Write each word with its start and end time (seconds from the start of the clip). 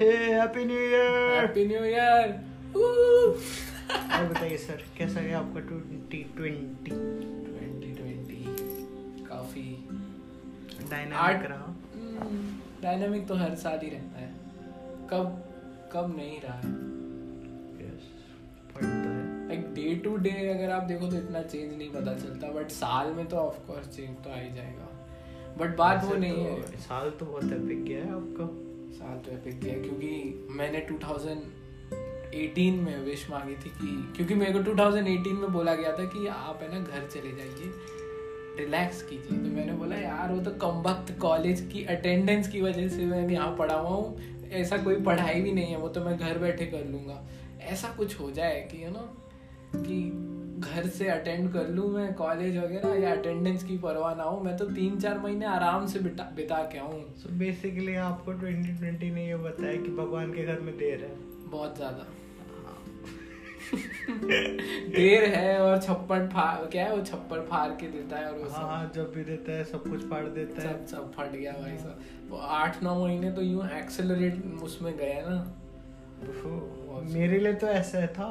Happy 0.00 0.64
new 0.64 0.76
year 0.76 1.40
happy 1.40 1.66
new 1.66 1.84
year 1.84 2.40
और 2.76 3.38
बताइए 4.28 4.56
sir 4.56 4.82
कैसा 4.98 5.20
गया 5.20 5.38
आपका 5.38 5.60
ट्वेंटी 5.60 6.32
ट्वेंटी? 6.36 6.90
2020 6.90 9.28
काफ़ी 9.28 9.88
डायनामिक 10.90 11.50
रहा। 11.50 11.76
डायनामिक 12.82 13.26
तो 13.26 13.34
हर 13.34 13.54
साल 13.54 13.78
ही 13.82 13.90
रहता 13.90 14.18
है। 14.18 14.34
कब 15.10 15.44
कब 15.92 16.16
नहीं 16.16 16.40
रहा 16.40 16.54
है। 16.54 16.92
है। 18.82 19.48
लाइक 19.48 19.74
डे 19.74 19.94
टू 19.94 20.16
डे 20.16 20.30
अगर 20.30 20.70
आप 20.70 20.82
देखो 20.82 21.06
तो 21.06 21.16
इतना 21.16 21.42
चेंज 21.42 21.78
नहीं 21.78 21.90
पता 21.90 22.14
चलता 22.14 22.48
बट 22.48 22.68
साल 22.68 23.12
में 23.12 23.26
तो 23.26 23.36
ऑफ़ 23.36 23.66
कोर्स 23.66 23.96
चेंज 23.96 24.24
तो 24.24 24.30
आ 24.30 24.34
ही 24.34 24.54
जाएगा। 24.54 24.88
बट 25.58 25.76
बात 25.76 26.04
वो 26.04 26.14
नहीं 26.14 26.32
तो 26.32 26.40
है। 26.40 26.62
साल 26.62 27.10
तो 27.10 27.26
बहुत 27.26 27.44
एपिक 27.44 27.84
गया 27.84 28.04
है 28.04 28.12
आपका। 28.12 28.71
साल 28.92 29.18
तो 29.18 29.32
एपिक 29.32 29.60
गया 29.60 29.74
क्योंकि 29.74 30.46
मैंने 30.50 30.86
2018 30.90 32.80
में 32.80 33.04
विश 33.04 33.30
मांगी 33.30 33.54
थी 33.54 33.70
कि, 33.70 34.12
क्योंकि 34.16 34.34
मेरे 34.34 34.52
को 34.52 34.58
2018 34.58 35.32
में 35.32 35.52
बोला 35.52 35.74
गया 35.74 35.92
था 35.92 36.04
कि 36.04 36.26
आप 36.26 36.60
है 36.62 36.74
ना 36.74 36.80
घर 36.80 37.06
चले 37.06 37.32
जाइए 37.36 37.72
रिलैक्स 38.64 39.02
कीजिए। 39.02 39.38
तो 39.38 39.56
मैंने 39.56 39.72
बोला, 39.72 39.96
यार, 39.96 40.32
वो 40.32 40.40
तो 40.40 40.50
कम 40.50 40.82
वक्त 40.82 41.18
कॉलेज 41.18 41.70
की 41.72 41.84
अटेंडेंस 41.84 42.48
की 42.48 42.60
वजह 42.60 42.88
से 42.88 43.06
मैं 43.06 43.28
यहाँ 43.28 43.56
पढ़ा 43.56 43.74
हुआ 43.74 43.90
हूँ, 43.90 44.20
ऐसा 44.50 44.76
कोई 44.78 45.00
पढ़ाई 45.00 45.40
भी 45.40 45.52
नहीं 45.52 45.66
है, 45.66 45.76
वो 45.76 45.88
तो 45.88 46.04
मैं 46.04 46.18
घर 46.18 46.38
बैठे 46.38 46.66
कर 46.66 46.84
लूँगा। 46.84 47.28
ऐसा 47.60 47.88
कुछ 47.88 48.20
हो 48.20 48.30
जाए 48.30 48.68
कि 48.72 48.84
यू 48.84 48.90
नो 48.90 49.16
कि 49.76 50.28
घर 50.62 50.86
से 50.88 51.08
अटेंड 51.08 51.52
कर 51.52 51.68
लूँ 51.68 51.88
मैं 51.90 52.12
कॉलेज 52.14 52.56
वगैरह 52.56 52.94
या 52.94 53.10
अटेंडेंस 53.12 53.64
की 53.64 53.76
परवाह 53.78 54.14
ना 54.14 54.22
हो 54.22 54.40
मैं 54.40 54.56
तो 54.56 54.64
तीन 54.64 54.98
चार 55.00 55.18
महीने 55.18 55.46
आराम 55.46 55.86
से 55.86 55.98
बिता 55.98 56.24
बिता 56.36 56.58
के 56.72 56.78
आऊँ। 56.78 57.00
सो 57.18 57.28
बेसिकली 57.38 57.94
आपको 58.04 58.32
2020 58.34 59.12
ने 59.14 59.26
ये 59.26 59.36
बताया 59.38 59.76
कि 59.82 59.90
भगवान 59.96 60.32
के 60.32 60.44
घर 60.44 60.60
में 60.60 60.76
देर 60.78 61.04
है। 61.04 61.14
बहुत 61.50 61.76
ज़्यादा। 61.76 62.06
देर 64.92 65.24
है 65.34 65.58
और 65.60 65.80
छप्पड़ 65.82 66.20
फाड़ 66.28 66.66
क्या 66.70 66.84
है 66.84 66.94
वो 66.96 67.02
छप्पड़ 67.04 67.40
फाड़ 67.40 67.68
के 67.70 67.86
देता 67.86 68.16
है 68.16 68.30
और 68.30 68.38
वो 68.38 68.44
हाँ 68.44 68.50
सब। 68.50 68.68
हाँ 68.68 68.90
जब 68.94 69.12
भी 69.14 69.24
देता 69.24 69.52
है 69.52 69.64
सब 69.64 69.82
कुछ 69.82 70.04
फाड़ 70.10 70.24
देता 70.24 70.62
है। 70.62 70.68
सब 70.68 70.86
सब 70.86 71.12
फट 71.12 71.32
गया 71.32 71.52
भाई 71.52 71.76
सब 71.78 72.00
वो 72.30 72.38
आठ 72.56 72.82
नौ 72.82 72.94
महीने 73.04 73.30
तो 73.30 73.42
यूँ 73.42 73.68
एक्सेलरेट 73.78 74.42
उसमें 74.62 74.96
गए 74.96 75.22
ना। 75.26 75.36
मेरे 77.14 77.38
लिए 77.38 77.52
तो 77.54 77.66
ऐसा 77.66 78.06
था। 78.06 78.30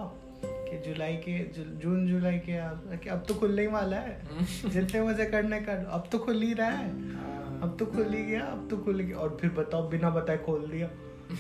कि 0.71 0.77
जुलाई 0.77 1.15
के 1.15 1.37
जु, 1.53 1.63
जून 1.63 2.07
जुलाई 2.07 2.39
के 2.39 2.57
कि 2.97 3.09
अब 3.09 3.25
तो 3.27 3.33
खुलने 3.33 3.61
ही 3.61 3.67
वाला 3.67 3.97
है। 3.97 4.21
जितने 4.69 5.01
मज़े 5.01 5.25
करने 5.25 5.61
कर 5.61 5.85
अब 5.85 6.09
तो 6.11 6.19
खुल 6.19 6.41
ही 6.41 6.53
रहा 6.53 6.69
है। 6.69 7.13
हाँ, 7.13 7.59
अब 7.63 7.75
तो 7.79 7.85
खुल 7.85 8.13
ही 8.13 8.23
गया 8.23 8.41
अब 8.41 8.67
तो 8.69 8.77
खुल 8.77 8.99
गया। 8.99 9.17
और 9.17 9.37
फिर 9.41 9.49
बताओ 9.49 9.89
बिना 9.89 10.09
बताए 10.09 10.37
खोल 10.37 10.67
दिया। 10.67 10.87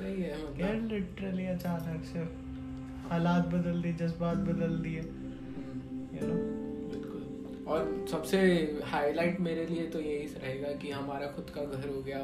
सही 0.00 0.22
है 0.22 0.60
यार 0.60 0.74
मतलब 0.74 0.92
लिटरली 0.92 1.46
अचानक 1.46 2.04
से। 2.04 2.18
हालात 3.08 3.46
बदल 3.46 3.82
दिए 3.82 3.92
जज्बात 3.92 4.36
बदल 4.36 4.78
दिए। 4.78 5.00
हम्म, 5.00 6.16
यू 6.16 6.26
नो 6.26 6.60
और 7.70 8.06
सबसे 8.10 8.38
हाईलाइट 8.84 9.40
मेरे 9.40 9.66
लिए 9.66 9.86
तो 9.86 10.00
यही 10.00 10.26
रहेगा 10.26 10.72
कि 10.72 10.90
हमारा 10.90 11.26
खुद 11.26 11.50
का 11.54 11.64
घर 11.64 11.88
हो 11.88 12.02
गया। 12.02 12.18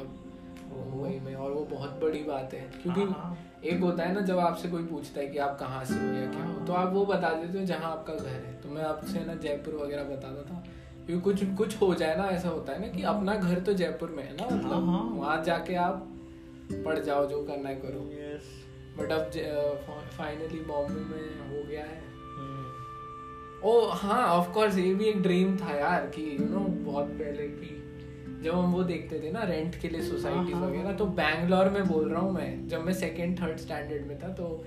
मुंबई 0.69 1.19
में 1.19 1.35
और 1.35 1.51
वो 1.51 1.63
बहुत 1.65 1.99
बड़ी 2.01 2.23
बात 2.23 2.53
है 2.53 2.59
क्योंकि 2.81 3.01
हाँ, 3.01 3.11
हाँ। 3.11 3.37
एक 3.65 3.81
होता 3.81 4.03
है 4.03 4.13
ना 4.13 4.21
जब 4.21 4.39
आपसे 4.39 4.69
कोई 4.69 4.83
पूछता 4.83 5.21
है 5.21 5.27
कि 5.27 5.37
आप 5.37 5.57
कहाँ 5.59 5.83
से 5.85 5.93
हो 5.93 6.13
या 6.13 6.31
क्या 6.31 6.43
हो 6.43 6.65
तो 6.65 6.73
आप 6.73 6.93
वो 6.93 7.05
बता 7.05 7.33
देते 7.33 7.59
हो 7.59 7.65
जहाँ 7.65 7.91
आपका 7.91 8.13
घर 8.13 8.27
है 8.27 8.53
तो 8.61 8.69
मैं 8.69 8.83
आपसे 8.83 9.25
ना 9.25 9.35
जयपुर 9.35 9.75
वगैरह 9.75 10.03
बताता 10.03 10.43
था 10.43 10.63
क्योंकि 11.05 11.23
कुछ 11.23 11.43
कुछ 11.57 11.81
हो 11.81 11.93
जाए 11.95 12.15
ना 12.15 12.27
ऐसा 12.27 12.49
होता 12.49 12.73
है 12.73 12.81
ना 12.81 12.87
कि 12.87 13.03
अपना 13.03 13.35
घर 13.35 13.59
तो 13.59 13.73
जयपुर 13.73 14.09
में 14.09 14.23
है 14.23 14.35
ना 14.35 14.45
मतलब 14.45 14.71
हाँ, 14.71 14.99
हाँ। 14.99 15.09
वहाँ 15.17 15.43
जाके 15.43 15.75
आप 15.75 16.07
पढ़ 16.85 16.99
जाओ 16.99 17.25
जो 17.25 17.43
करना 17.43 17.69
है 17.69 17.75
करो 17.75 17.99
बट 18.97 19.11
अब 19.11 19.31
फाइनली 20.17 20.59
बॉम्बे 20.59 20.99
में 20.99 21.49
हो 21.49 21.63
गया 21.69 21.83
है 21.83 22.01
हम्म। 22.37 23.69
ओ 23.69 23.87
हाँ 23.87 24.23
ऑफ़ 24.27 24.51
कोर्स 24.53 24.77
ये 24.77 24.93
भी 24.93 25.05
एक 25.05 25.21
ड्रीम 25.21 25.57
था 25.57 25.75
यार 25.75 26.05
कि 26.05 26.37
यू 26.39 26.45
नो 26.45 26.59
बहुत 26.59 27.05
पहले 27.05 27.47
की 27.47 27.86
जब 28.43 28.53
हम 28.53 28.71
वो 28.71 28.83
देखते 28.83 29.19
थे 29.19 29.31
ना 29.31 29.43
रेंट 29.43 29.79
के 29.81 29.89
लिए 29.89 30.01
सोसाइटीज 30.01 30.53
हाँ, 30.53 30.61
हाँ, 30.61 30.69
वगैरह। 30.69 30.93
तो 30.93 31.05
बैंगलोर 31.19 31.69
में 31.69 31.87
बोल 31.87 32.09
रहा 32.09 32.19
हूँ 32.21 32.33
मैं 32.33 32.67
जब 32.67 32.83
मैं 32.85 32.93
सेकेंड 32.93 33.39
थर्ड 33.41 33.57
स्टैंडर्ड 33.57 34.05
में 34.07 34.19
था 34.19 34.27
तो 34.33 34.65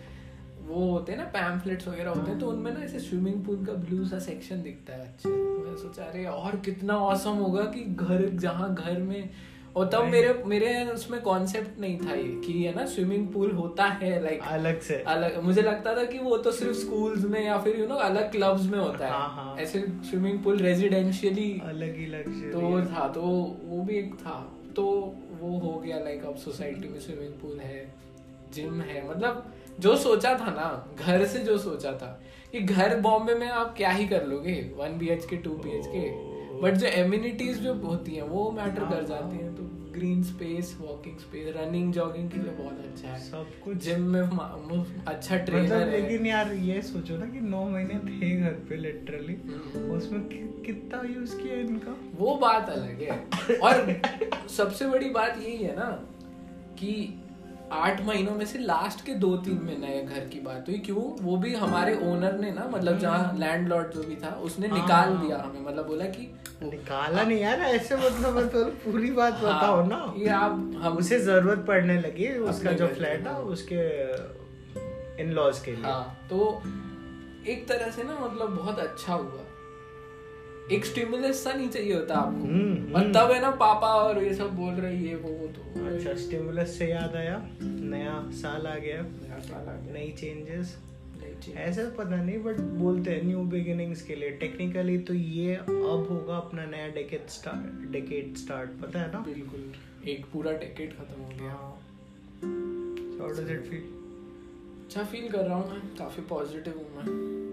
वो 0.68 0.90
होते 0.90 1.12
हैं 1.12 1.18
ना 1.18 1.24
पैम्फलेट्स 1.34 1.88
वगैरह 1.88 2.10
होते 2.10 2.30
हैं 2.30 2.38
तो 2.40 2.48
उनमें 2.48 2.72
ना 2.72 2.80
ऐसे 2.80 2.98
स्विमिंग 2.98 3.44
पूल 3.44 3.64
का 3.66 3.72
ब्लू 3.84 4.04
सा 4.06 4.18
सेक्शन 4.18 4.62
दिखता 4.62 4.92
है 4.92 5.00
अच्छा 5.00 5.30
तो 5.30 5.64
मैं 5.68 5.76
सोचा 5.76 6.04
अरे 6.04 6.24
और 6.26 6.56
कितना 6.64 6.96
औसम 7.06 7.36
होगा 7.36 7.62
कि 7.74 7.84
घर 7.84 8.28
जहाँ 8.38 8.74
घर 8.74 8.98
में 9.02 9.30
और 9.76 9.88
तब 9.88 10.04
मेरे 10.04 10.32
मेरे 10.46 10.84
उसमें 10.84 11.20
कॉन्सेप्ट 11.22 11.78
नहीं 11.80 11.98
था 11.98 12.14
ये 12.14 12.24
कि 12.44 12.52
है 12.62 12.74
ना 12.76 12.84
स्विमिंग 12.86 13.26
पूल 13.28 13.50
होता 13.50 13.84
है 13.84 14.22
लाइक 14.22 14.40
अलग 14.42 14.80
से। 14.80 14.94
अलग 15.06 15.38
मुझे 15.42 15.62
लगता 15.62 15.94
था 15.96 16.04
कि 16.04 16.18
वो 16.18 16.36
तो 16.36 16.52
सिर्फ़ 16.52 16.76
स्कूल्स 16.76 17.24
में 17.24 17.44
या 17.44 17.58
फिर 17.58 17.78
यू 17.80 17.86
नो 17.86 17.94
अलग 18.02 18.30
क्लब्स 18.32 18.62
में 18.62 18.78
होता 18.78 19.04
है। 19.06 19.12
हाँ, 19.12 19.28
हाँ। 19.28 19.56
ऐसे 19.56 19.80
स्विमिंग 20.10 20.42
पूल 20.44 20.58
रेजिडेंशियली 20.58 21.50
अलग 21.64 21.96
ही 21.96 22.06
लग्जरी 22.06 22.50
तो 22.52 22.60
वो 22.60 22.80
था 22.80 23.08
तो 23.08 23.22
वो 23.64 23.82
भी 23.82 23.98
एक 23.98 24.14
था। 24.14 24.38
तो 24.76 24.84
वो 25.40 25.58
हो 25.58 25.78
गया 25.78 25.98
लाइक 25.98 26.24
अब 26.24 26.36
सोसाइटी 26.36 26.88
में 26.88 26.98
स्विमिंग 27.00 27.32
पूल 27.32 27.58
है 27.60 27.86
जिम 28.54 28.80
है। 28.80 29.08
मतलब 29.10 29.52
जो 29.80 29.96
सोचा 29.96 30.34
था 30.34 30.50
ना 30.50 30.68
घर 30.98 31.24
से 31.26 31.38
जो 31.38 31.56
सोचा 31.58 31.92
था 31.92 32.20
कि 32.52 32.60
घर 32.60 32.98
बॉम्बे 33.00 33.34
में 33.34 33.48
आप 33.48 33.74
क्या 33.76 33.90
ही 33.90 34.06
कर 34.08 34.26
लोगे? 34.26 34.54
One 34.76 34.98
B 34.98 35.08
H 35.08 35.24
K 35.24 35.36
two 35.36 35.50
B 35.56 35.78
H 35.78 35.86
K 35.86 36.08
but 36.62 36.74
जो 36.74 36.86
एम्यूनिटीज 36.86 37.58
जो 37.58 37.74
होती 37.74 38.12
हैं 38.12 38.22
वो 38.22 38.50
मैटर 38.50 38.84
कर 38.84 39.04
जाती 39.04 39.36
हैं। 39.36 39.54
तो 39.54 39.62
green 39.92 40.22
space 40.22 40.78
walking 40.80 41.18
space 41.18 41.54
running 41.56 41.92
jogging 41.92 42.30
के 42.30 42.38
लिए 42.38 42.52
बहुत 42.52 42.78
अच्छा 42.78 43.08
है। 43.08 43.20
सब 43.20 43.46
कुछ। 43.64 43.76
जिम 43.76 44.00
में 44.00 44.22
अच्छा 45.06 45.36
ट्रेनर 45.36 45.62
मतलब 45.62 45.78
है। 45.78 46.02
लेकिन 46.02 46.26
यार 46.26 46.52
ये 46.52 46.82
सोचो 46.82 47.16
ना 47.16 47.26
कि 47.26 47.40
नौ 47.40 47.68
महीने 47.68 47.94
थे 47.94 48.40
घर 48.40 48.50
पे 48.50 48.76
लिटरली 48.76 49.34
हम्म। 49.34 49.90
उसमें 49.90 50.20
कि, 50.20 50.62
कितना 50.66 51.20
यूज़ 51.20 51.36
किया 51.36 51.54
इनका? 51.54 51.96
वो 52.16 52.34
बात 52.36 52.68
अलग 52.68 53.02
है। 53.02 53.26
और 53.58 54.02
सबसे 54.48 54.86
बड़ी 54.86 55.10
बात 55.10 55.38
यही 55.42 55.56
है 55.56 55.76
ना 55.76 55.90
कि 56.74 57.22
आठ 57.72 58.00
महीनों 58.06 58.34
में 58.34 58.44
से 58.46 58.58
लास्ट 58.58 59.04
के 59.06 59.14
दो 59.14 59.36
तीन 59.36 59.60
महीने 59.64 59.86
नए 59.86 60.02
घर 60.04 60.24
की 60.28 60.40
बात 60.40 60.68
हुई 60.68 60.78
क्यों? 60.78 61.02
वो 61.24 61.36
भी 61.36 61.54
हमारे 61.54 61.94
ओनर 62.02 62.38
ने 62.38 62.50
ना 62.52 62.64
मतलब 62.72 62.98
जहाँ 62.98 63.36
लैंडलॉर्ड 63.38 63.92
जो 63.94 64.02
भी 64.02 64.16
था 64.16 64.30
उसने 64.44 64.68
हाँ, 64.68 64.78
निकाल। 64.78 65.16
दिया 65.16 65.38
हमें 65.38 65.60
मतलब 65.60 65.86
बोला 65.86 66.04
कि 66.04 66.30
निकाला 66.62 67.22
नहीं 67.22 67.38
यार 67.38 67.60
ऐसे 67.60 67.96
मतलब 67.96 68.36
मतलब 68.38 68.78
पूरी 68.84 69.10
बात 69.10 69.34
बताओ 69.34 69.76
हाँ, 69.76 69.86
ना। 69.86 70.14
ये 70.16 70.28
आप 70.28 70.50
हम 70.82 70.96
उसे 70.96 71.18
ज़रूरत 71.20 71.64
पड़ने 71.68 72.00
लगी 72.00 72.28
उसका 72.28 72.72
जो 72.72 72.86
फ्लैट 72.88 73.26
है 73.26 73.32
हाँ। 73.32 73.40
उसके 73.54 75.22
इन 75.22 75.30
लॉज 75.32 75.58
के 75.58 75.76
लिए। 75.76 75.84
हाँ 75.84 76.26
तो 76.30 76.62
एक 77.48 77.66
तरह 77.68 77.90
से 77.90 78.02
ना 78.02 78.18
मतलब 78.20 78.56
बहुत 78.56 78.78
अच्छा 78.78 79.14
हुआ। 79.14 79.44
एक 80.72 80.84
स्टिमुलस 80.86 81.42
सा 81.44 81.52
नहीं 81.52 81.68
चाहिए 81.68 81.94
होता 81.94 82.14
आपको। 82.14 82.44
हम्म, 82.44 82.92
और 82.94 83.00
हम्म। 83.00 83.12
तब 83.12 83.30
है 83.30 83.40
ना 83.40 83.50
पापा 83.62 83.88
और 83.94 84.22
ये 84.24 84.34
सब 84.34 84.56
बोल 84.56 84.74
रहे 84.74 84.96
ये 84.98 85.14
वो 85.16 85.48
तो। 85.48 85.86
अच्छा 85.86 86.14
स्टिमुलस 86.16 86.78
से 86.78 86.90
याद 86.90 87.16
आया 87.16 87.40
नया 87.62 88.22
साल 88.34 88.66
आ 88.66 88.74
गया 88.76 89.02
नया 89.02 89.38
साल 89.40 89.68
आ 89.68 89.72
गया। 89.72 89.92
नई 89.94 90.10
चेंजेस 90.18 90.78
ऐसा 91.58 91.82
पता 91.98 92.16
नहीं 92.16 92.38
बट 92.38 92.56
बोलते 92.78 93.10
हैं 93.10 93.22
न्यू 93.26 93.42
बिगिनिंग्स 93.52 94.02
के 94.02 94.14
लिए। 94.14 94.30
टेक्निकली 94.40 94.98
तो 95.00 95.14
ये 95.14 95.54
अब 95.56 96.06
होगा 96.10 96.36
अपना 96.36 96.64
नया 96.66 96.88
डेकेड 96.94 97.28
स्टार्ट 97.28 97.90
डेकेड 97.92 98.36
स्टार्ट 98.36 98.70
पता 98.82 99.00
है 99.00 99.12
ना? 99.12 99.20
बिल्कुल। 99.20 100.08
एक 100.08 100.24
पूरा 100.32 100.52
डेकेड 100.52 100.92
खत्म 100.92 101.22
हो 101.22 101.28
गया 101.40 101.52
हाउ 103.20 103.32
डज 103.32 103.50
इट 103.50 103.64
फील 103.70 103.88
अच्छा 104.84 105.02
फील 105.04 105.28
कर 105.28 105.44
रहा 105.44 105.56
हूँ 105.56 105.70
मैं 105.70 105.80
काफ़ी 105.98 106.22
पॉजिटिव 106.28 106.74
हूँ 106.76 106.96
मैं। 106.96 107.49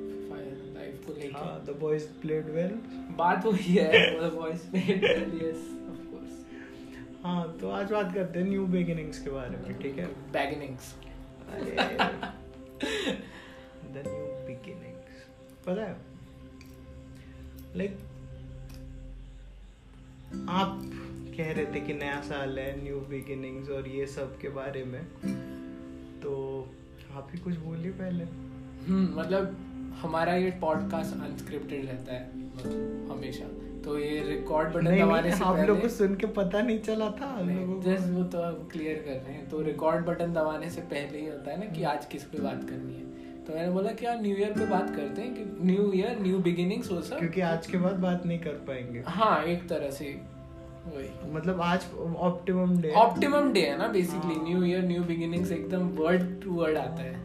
लाइफ 0.75 1.06
को 1.08 1.14
हाँ 1.38 1.64
द 1.68 1.78
बॉयज़ 1.81 2.06
प्लेड 2.22 2.50
वेल 2.56 2.72
बात 3.18 3.46
वही 3.46 3.74
है 3.75 4.18
मतलब 4.18 4.38
वॉइस 4.39 4.66
पे 4.74 4.80
यस 4.80 5.63
ऑफ़ 5.89 6.06
कोर्स 6.12 7.24
हाँ 7.24 7.57
तो 7.62 7.69
आज 7.69 7.92
बात 7.92 8.13
करते 8.16 8.39
हैं 8.39 8.45
न्यू 8.50 8.66
बिगिनिंग्स 8.75 9.19
के 9.24 9.30
बारे 9.30 9.57
में 9.57 9.78
ठीक 9.81 9.98
है? 10.00 10.06
बैगनिंग्स 10.34 10.94
द 13.94 14.04
न्यू 14.07 14.25
बिगिनिंग्स 14.48 15.25
पता 15.68 15.81
है? 15.81 15.95
लाइक 17.75 17.98
आप 20.50 20.80
कह 21.38 21.51
रहे 21.54 21.66
थे 21.74 21.80
कि 21.80 21.94
नया 21.94 22.19
साल 22.22 22.60
है 22.60 22.84
न्यू 22.84 23.00
बिगिनिंग्स 23.10 23.69
और 23.69 23.88
ये 23.88 24.06
सब 24.07 24.38
के 24.39 24.50
बारे 24.50 24.84
में 24.84 25.01
तो 26.22 26.34
आप 27.16 27.30
ही 27.34 27.39
कुछ 27.39 27.56
बोलिए 27.57 27.92
पहले। 27.92 28.24
हम्म 28.88 29.19
मतलब 29.19 29.56
हमारा 30.02 30.34
ये 30.36 30.50
पॉडकास्ट 30.62 31.14
अनस्क्रिप्टेड 31.16 31.86
रहता 31.86 32.14
है 32.14 32.30
मतलब 32.38 33.12
हमेशा। 33.12 33.46
तो 33.86 33.98
ये 34.00 34.20
रिकॉर्ड 34.24 34.70
बटन 34.70 35.00
दबाने 35.00 35.32
से 35.32 35.44
आप 35.44 35.58
लोग 35.68 35.82
को 35.82 35.90
सुन 35.90 36.16
के 36.16 36.28
पता 36.38 36.62
नहीं 36.62 36.80
चला 36.80 37.10
था 37.12 37.30
जस्ट 37.84 38.08
वो 38.14 38.24
तो 38.24 38.38
अब 38.38 38.68
क्लियर 38.72 38.96
कर 38.98 39.12
रहे 39.12 39.34
हैं। 39.34 39.48
तो 39.50 39.62
रिकॉर्ड 39.62 40.06
बटन 40.06 40.34
दबाने 40.34 40.70
से 40.70 40.82
पहले 40.94 41.20
ही 41.20 41.26
होता 41.26 41.52
है 41.52 41.60
ना 41.60 41.66
कि 41.76 41.84
आज 41.84 42.06
किस 42.06 42.24
पे 42.24 42.42
बात 42.42 42.64
करनी 42.64 42.94
है। 42.94 43.06
तो 43.46 43.54
मैंने 43.54 43.72
बोला 43.72 43.92
कि 43.92 44.06
यार 44.06 44.22
न्यू 44.22 44.36
ईयर 44.38 44.52
पे 44.52 44.66
बात 44.66 44.90
करते 44.96 45.22
हैं 45.22 45.34
कि 45.34 45.66
न्यू 45.66 45.92
ईयर 45.94 46.18
न्यू 46.22 46.40
बिगिनिंग्स 46.40 46.92
हो 46.92 47.02
सब। 47.02 47.20
क्योंकि 47.20 47.42
आज 47.42 47.68
के 47.68 47.78
बाद 47.78 48.00
बात 48.00 48.26
नहीं 48.26 48.40
कर 48.40 48.58
पाएँगे। 48.68 49.04
हाँ 49.08 49.44
एक 49.44 49.68
तरह 49.70 49.92
से 49.92 50.06
वही। 50.88 51.32
मतलब 51.34 51.62
आज 51.62 51.86
ऑप्टिमम 52.18 52.78
डे 52.82 52.92
ऑप्टिमम 52.98 53.52
डे 53.54 53.62
है 53.62 53.78
ना 53.78 53.88
basically. 53.88 54.36
New 54.44 54.64
year 54.64 54.84
new 54.84 55.04
beginnings 55.04 55.52
एकदम 55.52 55.88
वर्ड 55.98 56.42
टू 56.44 56.52
वर्ड 56.52 56.78
आता 56.78 57.04
है। 57.04 57.16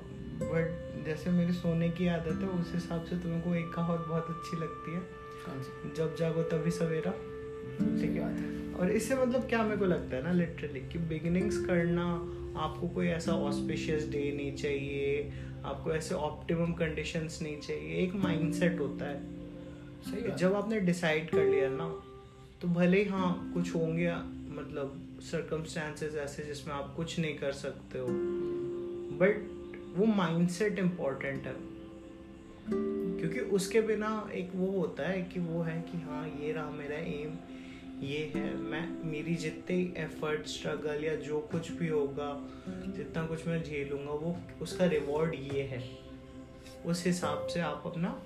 बट 0.42 0.80
जैसे 1.04 1.30
मेरी 1.30 1.52
सोने 1.52 1.88
की 1.90 2.06
आदत 2.06 2.42
है 2.42 2.48
उस 2.48 2.72
हिसाब 2.74 3.04
से 3.04 3.16
तुम्हें 3.16 3.42
को 3.42 3.54
एक 3.54 3.72
कहावत 3.72 4.06
बहुत 4.08 4.26
अच्छी 4.30 4.56
लगती 4.56 4.94
है। 4.94 5.00
जब 5.96 6.16
जागो 6.16 6.42
तभी 6.42 6.70
सवेरा। 6.70 7.10
ठीक 8.00 8.10
है 8.10 8.74
और 8.74 8.90
इससे 8.90 9.14
मतलब 9.14 9.48
क्या 9.48 9.62
मेरे 9.62 9.76
को 9.76 9.84
लगता 9.84 10.16
है 10.16 10.22
ना 10.22 10.32
लिटरली 10.32 10.80
कि 10.80 10.98
बिगिनिंग्स 10.98 11.64
करना 11.66 12.04
आपको 12.60 12.88
कोई 12.88 13.06
ऐसा 13.06 13.32
ऑस्पिशियस 13.32 14.08
डे 14.10 14.32
नहीं 14.36 14.54
चाहिए 14.56 15.32
आपको 15.64 15.92
ऐसे 15.92 16.14
ऑप्टिमम 16.14 16.72
कंडीशंस 16.72 17.38
नहीं 17.42 17.60
चाहिए 17.60 17.96
एक 17.96 18.14
माइंडसेट 18.14 18.80
होता 18.80 19.04
है। 19.04 19.20
सही 20.02 20.36
जब 20.38 20.54
आपने 20.54 20.80
डिसाइड 20.80 21.30
कर 21.30 21.44
लिया 21.44 21.68
ना 21.68 21.88
तो 22.62 22.68
भले 22.68 23.02
ही 23.02 23.08
हाँ 23.08 23.50
कुछ 23.54 23.74
होंगे 23.74 24.12
मतलब 24.56 25.18
सर्कमस्टांसेस 25.22 26.14
ऐसे 26.14 26.42
जिसमें 26.42 26.74
आप 26.74 26.94
कुछ 26.96 27.18
नहीं 27.18 27.38
कर 27.38 27.52
सकते 27.52 27.98
हो 27.98 28.06
बट 29.22 29.50
वो 29.92 30.06
माइंडसेट 30.06 30.78
इम्पोर्टेंट 30.78 31.46
है। 31.46 31.56
क्योंकि 33.20 33.40
उसके 33.40 33.80
बिना 33.80 34.28
एक 34.32 34.50
वो 34.54 34.66
होता 34.66 35.08
है 35.08 35.22
कि 35.22 35.40
वो 35.40 35.62
है 35.62 35.82
कि 35.82 35.98
हाँ 35.98 36.28
ये 36.28 36.52
रहा 36.52 36.70
मेरा 36.70 36.96
एम 36.96 37.34
ये 38.00 38.32
है। 38.36 38.56
मैं, 38.56 39.04
मेरी 39.10 39.34
जितने 39.34 39.94
एफर्ट 39.96 40.46
स्ट्रगल 40.46 41.04
या 41.04 41.16
जो 41.16 41.40
कुछ 41.40 41.72
भी 41.72 41.88
होगा, 41.88 42.50
जितना 42.68 43.26
कुछ 43.26 43.46
मैं 43.46 43.64
झेलूँगा, 43.64 44.12
वो, 44.12 44.36
उसका 44.62 44.86
रिवॉर्ड 44.86 45.34
ये 45.34 45.62
है। 45.62 45.98
उस 46.86 47.06
हिसाब 47.06 47.46
से 47.46 47.60
आप 47.60 47.82
अपना 47.86 48.22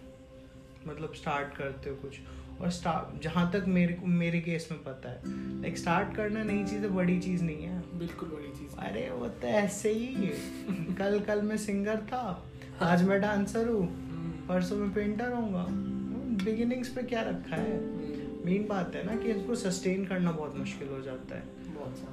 मतलब 0.87 1.15
स्टार्ट 1.15 1.57
करते 1.57 1.91
हो 1.91 1.97
कुछ। 1.97 2.19
और 2.61 2.70
स्टार्ट 2.70 3.23
जहाँ 3.23 3.53
तक 3.53 3.64
मेरे 3.69 3.94
को 3.94 4.06
मेरे 4.06 4.41
केस 4.41 4.69
में 4.73 4.82
पता 4.82 5.08
है। 5.11 5.20
लाइक 5.62 5.79
स्टार्ट 5.79 6.17
करना 6.17 6.43
नई 6.43 6.64
चीज़ 6.64 6.87
बड़ी 6.87 7.20
चीज़ 7.20 7.44
नहीं 7.44 7.62
है। 7.62 7.99
बिल्कुल 7.99 8.29
बड़ी 8.29 8.58
चीज़। 8.58 8.76
अरे 8.79 9.11
वो 9.11 9.29
तो 9.29 9.47
ऐसे 9.47 9.93
ही 9.93 10.06
कल 10.94 11.20
कल 11.20 11.43
मैं 11.43 11.56
सिंगर 11.56 11.97
था। 11.97 12.47
आज 12.82 13.03
मैं 13.03 13.20
डांसर 13.20 13.69
हूँ। 13.69 13.87
हम्म, 13.87 14.49
परसों 14.49 14.76
मैं 14.76 14.94
पेंटर 14.94 15.32
होऊँगा। 15.32 15.67
बिगिनिंग्स 16.44 16.88
पे 16.88 17.03
क्या 17.03 17.23
रखा 17.23 17.56
है? 17.56 17.76
हम्म, 17.79 18.37
मेन 18.44 18.67
बात 18.67 18.97
है 18.97 19.06
ना 19.06 19.17
कि 19.17 19.31
इसको 19.31 19.55
सस्टेन 19.55 20.05
करना 20.06 20.32
बहुत 20.32 20.56
मुश्किल 20.56 20.88
हो 20.88 21.02
जाता 21.02 21.37
है। 21.37 21.43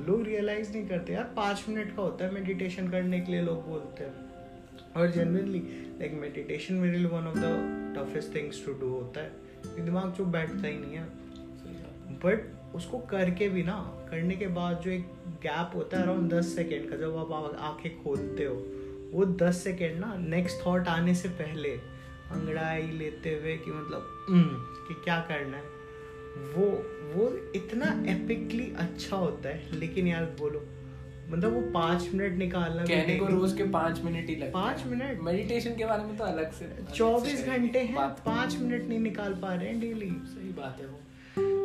लोग 0.07 0.24
रियलाइज़ 0.24 0.72
नहीं 0.74 0.88
करते 0.88 1.13
यार 1.13 1.24
पाँच 1.24 1.66
मिनट 1.69 1.96
का 1.96 2.01
होता 2.01 2.25
है 2.25 2.34
मेडिटेशन 2.34 2.89
करने 2.89 3.19
के 3.19 3.31
लिए 3.31 3.42
लोग 3.42 3.69
बोलते 3.69 4.04
हैं। 4.04 4.13
और 4.98 5.12
जनरली 5.12 5.60
लाइक 6.00 6.13
मेडिटेशन 6.13 6.74
मेरे 6.74 6.98
लिए 6.98 7.07
one 7.07 7.28
of 7.28 7.38
the 7.38 7.44
toughest 7.98 8.36
things 8.36 8.66
to 8.66 8.74
do 8.74 8.89
होता 8.89 9.22
है। 9.22 9.43
दिमाग 9.65 10.13
चुप 10.18 10.27
बैठता 10.27 10.68
ही 10.68 10.77
नहीं 10.77 10.94
है। 10.94 11.04
बट 12.24 12.51
उसको 12.75 12.98
करके 13.00 13.50
भी 13.50 13.63
ना 13.63 13.75
करने 14.12 14.36
के 14.36 14.48
बाद 14.48 14.81
जो 14.81 14.92
एक 14.92 15.06
गैप 15.44 15.71
होता 15.75 15.98
है 15.98 16.04
अराउंड 16.04 16.33
दस 16.33 16.56
सेकेंड 16.56 16.89
का 16.89 16.95
जब 16.95 17.18
आप 17.18 17.56
आँखें 17.60 18.04
खोलते 18.04 18.45
हो 18.45 18.56
वो 19.13 19.25
दस 19.25 19.63
सेकेंड 19.63 20.00
ना 20.00 20.15
नेक्स्ट 20.18 20.65
थॉट 20.65 20.88
आने 20.88 21.15
से 21.15 21.30
पहले 21.30 21.69
अंगड़ाई 22.31 22.88
लेते 22.92 23.30
हुए 23.30 23.57
कि 23.57 23.71
मतलब 23.71 24.25
"हम्म, 24.30 24.50
कि 24.88 24.94
क्या 25.04 25.19
करना 25.19 25.57
है? 25.57 25.63
वो 26.56 26.65
वो 27.13 27.51
इतना 27.56 28.12
एपिकली 28.12 28.74
अच्छा 28.77 29.15
होता 29.15 29.50
है 29.50 29.80
लेकिन 29.80 30.07
यार 30.07 30.25
बोलो 30.39 30.60
मतलब 31.30 31.54
वो 31.54 31.62
पाँच 31.72 32.08
मिनट 32.14 32.38
निकालना 32.38 32.86
कहने 32.86 33.16
को 33.20 33.25
रोज 33.25 33.54
के 33.58 33.64
पाँच 33.70 34.02
मिनट 34.02 34.30
ही 34.30 34.36
लगते 34.36 34.52
पाँच 34.52 34.86
मिनट? 34.86 35.22
मेडिटेशन 35.22 35.75
के 35.75 35.86
बारे 35.86 36.04
में 36.04 36.18
तो 36.18 36.24
अलग 36.24 36.52
से 36.52 36.70
चौबीस 36.96 37.46
घंटे 37.46 37.80
हैं 37.80 38.08
पाँच 38.25 38.58
मिनट 38.58 38.88
नहीं 38.90 39.00
निकाल 39.00 39.34
पा 39.34 39.54
रहे 39.54 39.68
हैं 39.68 39.80
डेली 39.80 40.10
सही 40.10 40.52
बात 40.54 40.78
है 40.80 40.88
वो। 40.88 41.00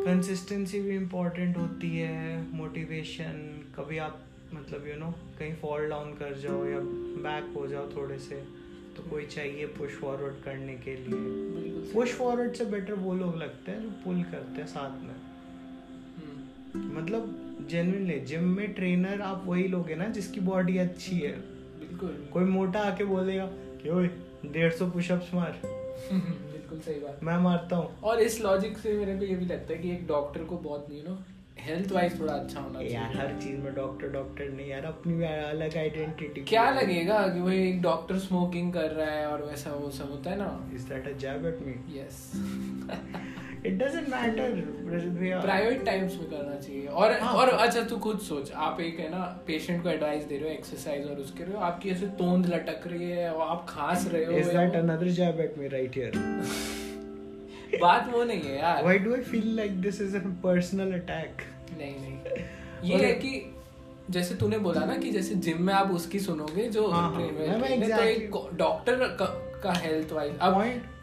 कंसिस्टेंसी 0.05 0.79
भी 0.81 0.95
इम्पोर्टेंट 0.95 1.57
होती 1.57 1.97
है 1.97 2.51
मोटिवेशन 2.51 3.33
कभी 3.75 3.97
आप 3.97 4.23
मतलब 4.53 4.87
यू 4.87 4.93
you 4.93 4.99
नो 4.99 5.05
know, 5.05 5.39
कहीं 5.39 5.53
फॉल 5.55 5.89
डाउन 5.89 6.13
कर 6.13 6.37
जाओ 6.37 6.65
या 6.65 6.79
बैक 7.25 7.53
हो 7.57 7.67
जाओ 7.67 7.89
थोड़े 7.95 8.19
से 8.19 8.35
तो 8.97 9.09
कोई 9.09 9.25
चाहिए 9.25 9.65
पुश 9.65 9.91
फॉरवर्ड 9.91 10.43
करने 10.43 10.73
के 10.75 10.95
लिए। 10.95 11.91
पुश 11.93 12.13
फॉरवर्ड 12.13 12.53
से 12.53 12.65
बेटर 12.65 12.93
वो 12.93 13.13
लोग 13.13 13.37
लगते 13.37 13.71
हैं 13.71 13.81
जो 13.81 13.89
पुल 14.05 14.23
करते 14.23 14.61
हैं 14.61 14.67
साथ 14.67 15.03
में। 15.03 15.15
हम्म, 16.17 16.97
मतलब 16.97 17.48
जेन्युइनली 17.69 18.19
जिम 18.19 18.43
में 18.43 18.73
ट्रेनर 18.73 19.21
आप 19.21 19.43
वही 19.45 19.67
लोगे 19.67 19.95
ना 19.95 20.05
जिसकी 20.07 20.39
बॉडी 20.39 20.77
अच्छी 20.77 21.19
है। 21.19 21.31
बिल्कुल। 21.79 22.27
कोई 22.33 22.43
मोटा 22.43 22.79
आके 22.79 23.03
बोलेगा 23.03 23.45
कि 23.81 23.89
ओए 23.89 24.07
डेढ़ 24.45 24.71
सौ 24.73 24.89
पुशअप्स 24.89 25.33
मार। 25.33 25.59
बिल्कुल 26.11 26.79
सही 26.79 26.99
बात। 26.99 27.19
मैं 27.23 27.37
मारता 27.37 27.75
हूँ। 27.75 27.99
और 28.03 28.19
इस 28.19 28.41
लॉजिक 28.41 28.77
से 28.77 28.93
मेरे 28.93 29.17
को 29.17 29.25
ये 29.25 29.35
भी 29.35 29.45
लगता 29.45 29.73
है 29.73 29.79
कि 29.79 29.91
एक 29.91 30.07
डॉक्टर 30.07 30.43
को 30.43 30.57
बहुत 30.57 30.87
यू 30.91 31.01
नो 31.09 31.17
हेल्थ 31.59 31.91
वाइज 31.91 32.19
थोड़ा 32.19 32.33
अच्छा 32.33 32.59
होना 32.59 32.81
यार 32.81 33.15
हर 33.17 33.31
चीज़ 33.41 33.57
में 33.57 33.73
डॉक्टर 33.75 34.07
डॉक्टर 34.07 34.49
नहीं 34.49 34.67
यार 34.69 34.85
अपनी 34.85 35.23
अलग 35.23 35.75
आइडेंटिटी 35.77 36.41
क्या 36.41 36.69
लगेगा 36.71 37.17
कि 37.27 37.41
भाई 37.41 37.57
एक 37.69 37.81
डॉक्टर 37.81 38.17
स्मोकिंग 38.17 38.73
कर 38.73 38.91
रहा 38.91 39.09
है 39.11 39.25
और 39.27 39.43
वैसा 39.43 39.71
वो 39.71 39.89
सब 39.91 40.11
होता 40.11 40.31
है 40.31 40.37
ना? 40.37 40.47
Is 40.75 40.85
that 40.91 41.09
a 41.11 41.15
jab 41.23 41.49
at 41.51 41.59
me? 41.65 41.75
Yes 41.97 42.21
It 43.61 43.73
doesn't 43.79 44.07
matter, 44.11 44.43
Rajat 44.89 45.15
भैया. 45.19 45.39
प्राइवेट 45.41 45.83
टाइम्स 45.85 46.13
में 46.15 46.29
करना 46.29 46.55
चाहिए 46.59 46.85
और 46.87 47.11
हाँ। 47.21 47.33
और 47.33 47.49
अच्छा 47.49 47.81
तू 47.89 47.97
खुद 48.05 48.19
सोच 48.27 48.51
आप 48.67 48.79
एक 48.81 48.99
है 48.99 49.09
ना 49.11 49.17
पेशेंट 49.47 49.81
को 49.83 49.89
एडवाइस 49.89 50.23
दे 50.23 50.37
रहे 50.37 50.49
हो 50.49 50.53
एक्सरसाइज 50.55 51.07
और 51.07 51.17
उसके 51.19 51.43
रहे 51.43 51.53
हो 51.53 51.59
आपकी 51.69 51.89
ऐसे 51.89 52.07
तोंद 52.21 52.45
लटक 52.53 52.87
रही 52.87 53.09
है 53.11 53.31
और 53.33 53.47
आप 53.47 53.65
खांस 53.69 54.07
रहे 54.13 54.25
हो 54.25 54.31
that 54.31 54.75
वो- 54.75 54.83
another 54.83 55.09
jab 55.19 55.41
at 55.47 55.57
me 55.61 55.71
right 55.75 55.99
here? 56.01 56.13
बात 57.81 58.09
वो 58.13 58.23
नहीं 58.23 58.41
है 58.41 58.57
यार 58.59 58.83
Why 58.83 58.95
do 58.99 59.15
I 59.17 59.21
feel 59.33 59.49
like 59.59 59.75
this 59.81 59.99
is 59.99 60.15
a 60.15 60.23
personal 60.47 60.95
attack? 61.01 61.45
नहीं 61.77 61.93
नहीं 61.99 62.91
ये 62.91 63.05
है 63.05 63.13
कि 63.13 63.33
जैसे 64.09 64.35
तूने 64.35 64.57
बोला 64.59 64.85
ना 64.85 64.95
कि 64.97 65.11
जैसे 65.11 65.35
जिम 65.47 65.61
में 65.61 65.73
आप 65.73 65.91
उसकी 65.91 66.19
सुनोगे 66.19 66.69
जो 66.69 66.87
हाँ, 66.87 67.01
हाँ, 67.13 67.21
मैं- 67.21 67.79
मैं 67.79 67.89
तो 67.89 68.01
एक 68.03 68.31
डॉक्टर 68.57 69.03
का, 69.63 69.71
हेल्थ 69.73 70.11
वाइज 70.11 70.37
अब 70.39 70.61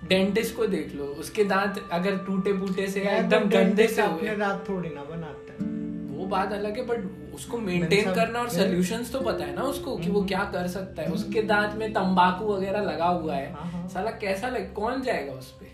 डेंटिस्ट 0.09 0.57
को 0.57 0.67
देख 0.67 0.95
लो 0.95 1.05
उसके 1.05 1.45
दांत 1.45 1.89
अगर 1.93 2.17
टूटे 2.19 2.53
फूटे 2.53 2.87
से 2.87 3.01
एकदम 3.01 3.49
गंदे 3.49 3.87
से 3.87 4.03
अपने 4.03 4.29
हुए। 4.29 4.37
दांत 4.39 4.65
थोड़ी 4.69 4.89
ना 4.89 5.05
बनाता। 5.05 5.53
है. 5.53 5.71
वो 6.17 6.27
बात 6.27 6.53
अलग 6.53 6.77
है 6.77 6.87
बट 6.87 7.35
उसको 7.35 7.59
मेंटेन 7.59 8.15
करना 8.15 8.41
और 8.41 8.49
सोल्यूशंस 8.49 9.13
तो 9.13 9.21
पता 9.21 9.45
है 9.45 9.55
ना 9.55 9.63
उसको 9.63 9.97
कि 9.97 10.11
वो 10.11 10.19
हम्म। 10.19 10.29
क्या 10.29 10.45
कर 10.45 10.67
सकता 10.67 11.03
है। 11.03 11.09
उसके 11.09 11.43
दांत 11.43 11.75
में 11.75 11.93
तंबाकू 11.93 12.47
वगैरह 12.47 12.81
लगा 12.81 13.07
हुआ 13.07 13.35
है। 13.35 13.53
हाँ, 13.53 13.71
हाँ। 13.73 13.89
साला 13.89 14.11
कैसा 14.11 14.49
लग 14.49 14.73
कौन 14.75 15.03
जाएगा 15.03 15.33
उस 15.33 15.51
पे? 15.53 15.67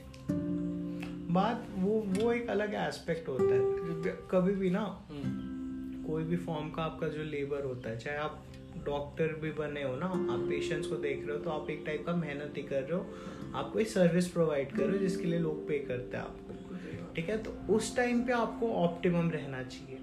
बात 1.33 1.67
वो 1.77 2.05
वो 2.07 2.33
एक 2.33 2.51
अलग 2.51 2.75
एस्पेक्ट 2.75 3.29
होता 3.29 3.55
है। 3.55 3.83
कभी 4.31 4.55
भी 4.55 4.71
ना 4.71 5.05
हम्म, 5.11 6.05
कोई 6.05 6.25
भी 6.25 6.37
फॉर्म 6.37 6.71
का 6.71 6.83
आपका 6.83 7.09
जो 7.09 7.23
लेबर 7.23 7.65
होता 7.65 7.91
है 7.91 7.99
चाहे 7.99 8.17
आप 8.17 8.43
डॉक्टर 8.87 9.35
भी 9.43 9.51
बने 9.53 9.83
हो 9.83 9.95
ना 9.97 10.07
आप 10.07 10.47
पेशेंट्स 10.49 10.89
को 10.89 10.97
देख 10.97 11.27
रहे 11.27 11.37
हो 11.37 11.43
तो 11.45 11.51
आप 11.51 11.71
एक 11.71 11.83
टाइप 11.87 12.07
का 12.07 12.15
मेहनत 12.17 12.55
ही 12.57 12.63
कर 12.63 12.83
रहे 12.83 12.99
हो। 12.99 13.07
आप 13.55 13.71
कोई 13.73 13.85
सर्विस 13.85 14.29
प्रोवाइड 14.29 14.73
कर 14.73 14.83
रहे 14.83 14.93
हो 14.93 14.99
जिसके 14.99 15.25
लिए 15.25 15.39
लोग 15.39 15.67
पे 15.69 15.79
करते 15.79 16.17
हैं 16.17 16.25
आपको। 16.25 17.15
ठीक 17.15 17.29
है? 17.29 17.37
तो 17.43 17.75
उस 17.75 17.97
टाइम 17.97 18.23
पे 18.23 18.33
आपको 18.33 18.73
ऑप्टिमम 18.75 19.31
रहना 19.31 19.63
चाहिए। 19.63 19.99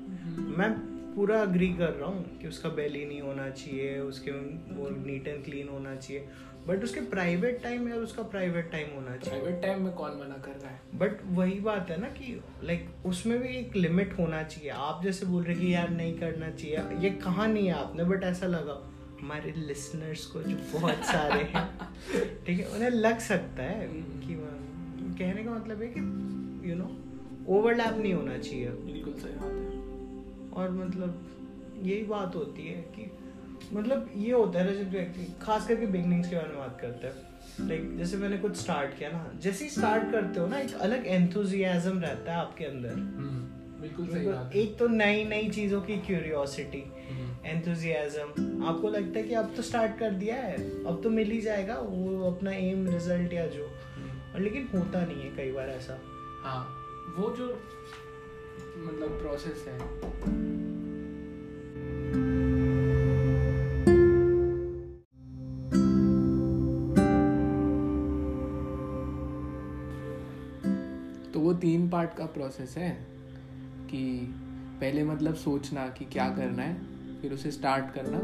मैं 0.58 0.72
पूरा 1.16 1.42
अग्री 1.42 1.68
कर 1.70 1.94
रहा 1.94 2.10
हूँ 2.10 2.38
कि 2.40 2.48
उसका 2.48 2.70
बेली 2.70 3.06
नहीं 3.06 3.22
होना 3.22 3.50
चाहिए 3.50 4.00
उसके 4.00 4.32
वो 4.76 4.90
नीट 5.06 5.28
एंड 5.28 5.44
क्लीन 5.44 5.70
होना 5.70 5.96
चाहिए। 5.96 6.28
बट 6.68 6.84
उसके 6.84 7.02
प्राइवेट 7.02 7.64
टाइम 7.64 7.90
या 7.90 7.96
उसका 7.96 8.24
प्राइवेट 8.24 8.72
टाइम 8.72 8.96
होना 8.96 9.18
चाहिए। 9.18 9.42
प्राइवेट 9.42 9.62
टाइम 9.62 9.84
में 9.84 9.94
कौन 9.94 10.12
मना 10.12 10.38
कर 10.38 10.52
रहा 10.52 10.72
है? 10.72 10.82
बट 10.96 11.12
वही 11.26 11.60
बात 11.60 11.90
है 11.90 12.02
ना 12.02 12.08
कि 12.08 12.42
लाइक 12.64 12.90
उसमें 13.06 13.42
भी 13.42 13.48
एक 13.48 13.76
लिमिट 13.76 14.18
होना 14.20 14.44
चाहिए। 14.44 14.70
आप 14.70 15.04
जैसे 15.04 15.26
बोल 15.26 15.44
रहे 15.44 15.56
कि 15.56 15.74
यार 15.74 15.90
नहीं 15.90 16.20
करना 16.20 16.50
चाहिए 16.50 16.78
ये 17.00 17.10
कहा 17.10 17.48
नहीं 17.48 17.68
है 17.68 17.74
आपने 17.74 18.04
बट 18.04 18.24
ऐसा 18.24 18.46
लगा 18.48 18.92
हमारे 19.22 19.52
लिसनर्स 19.52 20.26
को 20.26 20.42
जो 20.42 20.80
बहुत 20.80 20.96
सारे 20.96 21.44
हैं। 21.44 21.80
ठीक 22.46 22.60
है 22.60 22.66
उन्हें 22.66 22.90
लग 22.90 23.20
सकता 23.20 23.64
है 23.64 23.88
कि 23.88 24.46
कहने 25.20 25.44
का 25.44 25.52
मतलब 25.52 25.82
है 25.82 25.88
कि 25.88 26.00
यू 26.70 26.76
नो 26.76 26.98
ओवरलैप 27.48 27.98
नहीं 27.98 28.14
होना 28.14 28.38
चाहिए। 28.38 28.70
बिल्कुल 28.70 29.14
सही 29.14 29.32
बात 29.32 29.52
है। 29.52 29.80
और 30.54 30.72
मतलब 30.72 31.28
यही 31.84 32.04
बात 32.04 32.36
होती 32.36 32.68
है 32.68 32.74
कि 32.74 33.19
मतलब 33.74 34.10
ये 34.18 34.32
होता 34.32 34.60
है 34.60 34.76
जब 34.84 35.42
खास 35.42 35.68
करके 35.68 35.86
बिगनिंग्स 35.86 36.30
के 36.30 36.36
बारे 36.36 36.48
में 36.50 36.58
बात 36.58 36.78
करते 36.82 37.08
हैं 37.08 37.68
लाइक 37.70 37.98
जैसे 37.98 38.18
मैंने 38.18 38.38
कुछ 38.38 38.56
स्टार्ट 38.58 38.98
किया 38.98 39.10
ना 39.10 39.32
जैसे 39.42 39.64
ही 39.66 39.70
स्टार्ट 39.72 40.12
करते 40.12 40.40
हो 40.40 40.48
ना 40.48 40.60
एक 40.60 40.74
अलग 40.82 41.08
एंथुजियाज्म 41.08 42.00
रहता 42.00 42.32
है 42.32 42.38
आपके 42.38 42.66
अंदर। 42.66 42.96
बिल्कुल 43.82 44.08
सही 44.08 44.26
बात 44.28 44.56
एक 44.56 44.78
तो 44.80 44.88
नई 44.88 45.24
नई 45.26 45.50
चीज़ों 45.50 45.82
की 45.82 45.98
क्यूरियोसिटी 45.98 46.84
हम्म, 47.10 47.36
एंथुजियाज्म 47.46 48.64
आपको 48.68 48.90
लगता 48.90 49.20
है 49.20 49.24
कि 49.28 49.34
अब 49.34 49.54
तो 49.56 49.62
स्टार्ट 49.62 49.98
कर 50.00 50.12
दिया 50.24 50.36
है 50.36 50.56
अब 50.86 51.00
तो 51.04 51.10
मिल 51.10 51.32
ही 51.32 51.40
जाएगा 51.42 51.78
वो 51.80 52.32
अपना 52.32 52.52
एम 52.52 52.88
रिज़ल्ट 52.90 53.34
या 53.34 53.46
जो। 53.48 53.66
हम्म। 53.96 54.34
और 54.34 54.42
लेकिन 54.42 54.68
होता 54.74 55.06
नहीं 55.06 55.22
है 55.22 55.30
कई 55.36 55.52
बार 55.52 55.70
ऐसा। 55.70 56.00
हाँ 56.44 56.62
वो 57.18 57.36
जो 57.38 57.48
मतलब 58.78 59.20
प्रोसेस 59.22 59.66
है 59.68 59.78
तीन 71.60 71.90
पार्ट 71.90 72.14
का 72.14 72.26
प्रोसेस 72.26 72.78
है 72.78 73.08
कि 73.90 74.34
पहले 74.80 75.04
मतलब 75.04 75.36
सोचना 75.36 75.90
कि 75.90 76.06
क्या 76.06 76.30
करना 76.30 76.64
है 76.64 76.78
फिर 77.22 77.34
उसे 77.34 77.52
स्टार्ट 77.52 77.94
करना 77.94 78.18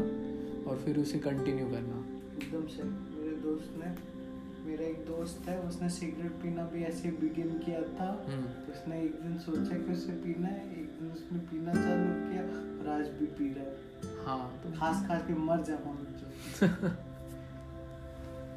और 0.70 0.82
फिर 0.84 0.98
उसे 0.98 1.18
कंटिन्यू 1.18 1.66
करना। 1.66 2.04
एकदम 2.36 2.66
से 2.66 2.84
मेरे 2.84 3.36
दोस्त 3.36 3.74
ने 3.78 4.16
मेरा 4.66 4.84
एक 4.84 5.06
दोस्त 5.06 5.48
है 5.48 5.60
उसने 5.60 5.90
सिगरेट 5.90 6.32
पीना 6.32 6.62
भी 6.62 6.84
ऐसे 6.84 7.10
बिगिन 7.10 7.58
किया 7.58 7.82
था। 7.82 8.24
हम्म। 8.28 8.72
उसने 8.72 9.02
एक 9.02 9.22
दिन 9.22 9.38
सोचा 9.38 9.76
कि 9.76 9.92
उसे 9.92 10.12
पीना 10.12 10.48
है 10.48 10.80
एक 10.80 11.00
दिन 11.00 11.12
उसने 11.12 11.38
पीना 11.38 11.72
चालू 11.72 12.30
किया 12.30 12.42
और 12.42 13.00
आज 13.00 13.08
भी 13.08 13.26
पी 13.26 13.54
रहा 13.54 13.64
है। 13.64 13.76
हाँ 14.26 14.60
तो 14.64 14.70
खास 14.70 15.08
खास 15.08 15.26
के 15.26 15.34
मर 15.34 15.62
जाऊँ 15.62 16.06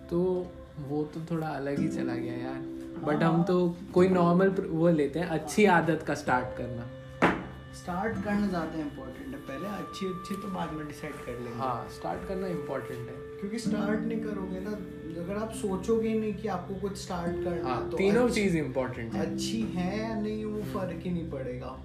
तो 0.10 0.48
वो 0.88 1.04
तो 1.04 1.26
थोड़ा 1.32 1.48
अलग 1.48 1.80
ही 1.80 1.88
चला 1.88 2.16
गया 2.16 2.34
यार। 2.34 2.79
बट 3.04 3.24
हम 3.24 3.44
तो 3.44 3.58
कोई 3.94 4.10
नॉर्मल 4.10 4.50
वो 4.70 4.90
लेते 4.92 5.20
हैं 5.20 5.28
अच्छी 5.30 5.66
आदत 5.74 6.04
का 6.08 6.14
स्टार्ट 6.16 6.58
करना। 6.58 6.90
स्टार्ट 7.76 8.24
करना 8.24 8.48
ज़्यादा 8.48 8.80
इम्पोर्टेंट 8.80 9.28
है। 9.28 9.42
पहले 9.42 9.68
अच्छी 9.78 10.06
अच्छी 10.06 10.36
तो 10.36 10.48
बाद 10.54 10.74
में 10.74 10.88
डिसाइड 10.88 11.14
कर 11.26 11.40
लेंगे। 11.40 11.58
हाँ 11.60 11.88
स्टार्ट 11.96 12.28
करना 12.28 12.48
इम्पोर्टेंट 12.48 13.10
है। 13.10 13.16
क्योंकि 13.40 13.60
स्टार्ट 13.60 14.00
नहीं 14.00 14.20
करोगे 14.20 14.60
ना 14.60 14.72
अगर 15.22 15.36
आप 15.36 15.52
सोचोगे 15.54 16.14
नहीं 16.14 16.34
कि 16.34 16.48
आपको 16.48 16.76
कुछ 16.80 16.98
स्टार्ट 16.98 17.44
करना 17.44 17.70
हाँ 17.70 17.90
तो 17.90 17.98
तीनों 17.98 18.28
चीज़ 18.30 18.58
इम्पोर्टेंट 18.58 19.14
है। 19.14 19.26
अच्छी 19.26 19.62
है 19.76 20.00
या 20.00 20.14
नहीं 20.16 20.44
वो 20.46 20.62
फ़र्क 20.74 21.02
ही 21.04 21.12
नहीं 21.12 21.30
पड़ेगा। 21.32 21.78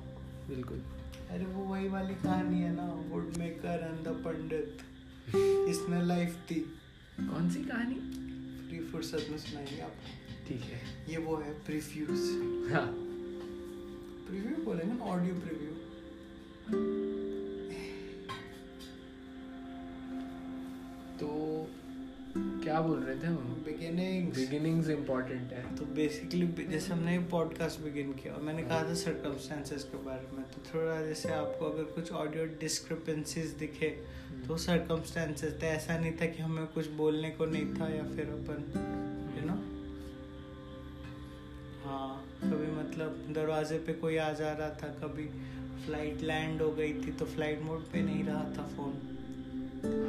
बिल्कुल। 0.48 0.82
अरे 1.30 1.44
वो 1.44 1.64
वही 1.64 1.88
वाली 1.88 2.14
कहानी 2.14 2.60
है 2.60 2.74
ना 2.76 2.86
wood 3.10 3.32
maker 3.38 3.88
and 3.88 4.04
the 4.06 4.16
pandit 4.24 4.82
इसमें 5.68 6.02
लाइफ 6.02 6.36
थी। 6.50 6.60
कौन 7.20 7.50
सी 7.50 7.64
कहानी? 7.64 7.94
फ्री 8.68 8.78
फुर्सत 8.92 9.26
में 9.30 9.38
सुनाएँगे 9.38 9.80
आपको 9.82 10.23
ठीक 10.48 10.60
है। 10.60 10.80
ये 11.10 11.16
वो 11.16 11.36
है 11.36 11.52
प्रीफ्यूज 11.66 12.72
हाँ। 12.72 12.86
प्रीव्यू 14.28 14.64
बोलेंगे 14.64 14.92
ना 14.94 15.04
ऑडियो 15.04 15.34
प्रीव्यू 15.34 15.72
तो 21.20 21.28
क्या 22.64 22.80
बोल 22.80 22.98
रहे 22.98 23.16
थे 23.22 23.26
हम? 23.26 23.62
बिगिनिंग्स 23.66 24.36
बिगिनिंग्स 24.36 24.88
इम्पोर्टेंट 24.88 25.52
है। 25.52 25.76
तो 25.76 25.84
बेसिकली 25.84 26.46
जैसे 26.66 26.92
हमने 26.92 27.18
पॉडकास्ट 27.18 27.80
बिगिन 27.80 28.12
किया 28.12 28.34
और 28.34 28.42
मैंने 28.42 28.62
कहा 28.62 28.82
था 28.88 28.94
सर्कमस्टेंसेस 28.94 29.84
के 29.84 29.96
बारे 29.96 30.36
में 30.36 30.44
तो 30.44 30.62
थोड़ा 30.74 31.00
जैसे 31.06 31.32
आपको 31.32 31.66
अगर 31.66 31.82
कुछ 31.82 32.12
ऑडियो 32.12 32.44
डिस्क्रिपेंसीज 32.60 33.50
दिखे 33.58 33.88
तो 34.48 34.56
सर्कमस्टेंसेस 34.56 35.58
थे 35.62 35.66
ऐसा 35.66 35.98
नहीं 35.98 36.12
था 36.12 36.26
कि 36.26 36.42
हमें 36.42 36.66
कुछ 36.66 36.90
बोलने 36.90 37.30
को 37.30 37.46
नहीं 37.46 37.74
था 37.74 37.88
या 37.88 38.02
फिर 38.02 38.26
अपन 38.26 38.93
दरवाजे 43.34 43.78
पे 43.86 43.92
कोई 43.92 44.16
आ 44.16 44.30
जा 44.32 44.52
रहा 44.52 44.68
था 44.82 44.88
कभी। 45.02 45.28
फ़्लाइट 45.86 46.22
लैंड 46.22 46.62
हो 46.62 46.70
गई 46.72 46.92
थी 47.00 47.12
तो 47.12 47.24
फ़्लाइट 47.26 47.62
मोड 47.62 47.80
पे 47.92 48.02
नहीं 48.02 48.22
रहा 48.24 48.44
था 48.58 48.62
फ़ोन 48.76 48.92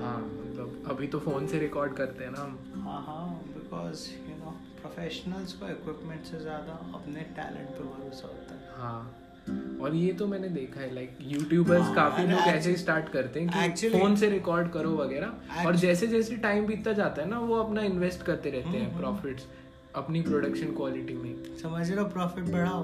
हाँ 0.01 0.17
मतलब 0.19 0.83
अभी 0.91 1.07
तो 1.07 1.19
फ़ोन 1.19 1.47
से 1.47 1.59
रिकॉर्ड 1.59 1.93
करते 1.93 2.23
हैं 2.23 2.31
ना 2.31 2.41
हम। 2.41 2.81
हाँ 2.85 3.01
हाँ 3.07 3.27
बिकॉज़ 3.47 4.07
यू 4.29 4.35
नो 4.35 4.51
प्रोफेशनल्स 4.81 5.53
को 5.53 5.67
इक्विपमेंट 5.67 6.23
से 6.25 6.39
ज़्यादा 6.39 6.73
अपने 6.95 7.21
टैलेंट 7.39 7.69
पे 7.69 7.83
भरोसा 7.83 8.27
होता 8.27 8.55
है। 8.55 8.79
हाँ 8.81 9.79
और 9.81 9.95
ये 9.95 10.11
तो 10.13 10.27
मैंने 10.27 10.47
देखा 10.49 10.79
है 10.81 10.93
लाइक 10.95 11.17
यूट्यूबर्स 11.21 11.81
हाँ, 11.81 11.93
काफ़ी 11.95 12.23
लोग 12.27 12.47
ऐसे 12.47 12.75
स्टार्ट 12.75 13.09
करते 13.09 13.39
हैं 13.39 13.49
कि 13.49 13.59
actually- 13.59 13.99
फ़ोन 13.99 14.15
से 14.15 14.29
रिकॉर्ड 14.29 14.71
करो 14.71 14.91
वगैरह। 14.97 15.65
और 15.65 15.75
जैसे 15.75 16.07
जैसे 16.07 16.35
टाइम 16.37 16.65
बीतता 16.65 16.93
जाता 16.93 17.21
है 17.21 17.27
ना 17.29 17.39
वो 17.41 17.55
अपना 17.63 17.81
इन्वेस्ट 17.83 18.23
करते 18.23 18.49
रहते 18.49 18.77
हैं 18.77 18.87
हम्म, 18.87 18.99
प्रॉफिट्स 18.99 19.47
अपनी 19.95 20.21
प्रोडक्शन 20.21 20.75
क्वालिटी 20.75 21.13
में। 21.13 21.57
समझ 21.57 21.89
रहे 21.91 21.99
हो? 21.99 22.09
प्रॉफिट 22.09 22.43
बढ़ाओ। 22.43 22.83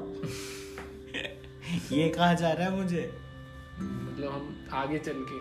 ये 1.92 2.10
कहा 2.10 2.34
जा 2.34 2.52
रहा 2.52 2.68
है 2.68 2.76
मुझे? 2.76 3.12
मतलब 3.80 4.32
हम 4.32 4.66
आगे 4.74 5.00
चल 5.00 5.26
के 5.30 5.40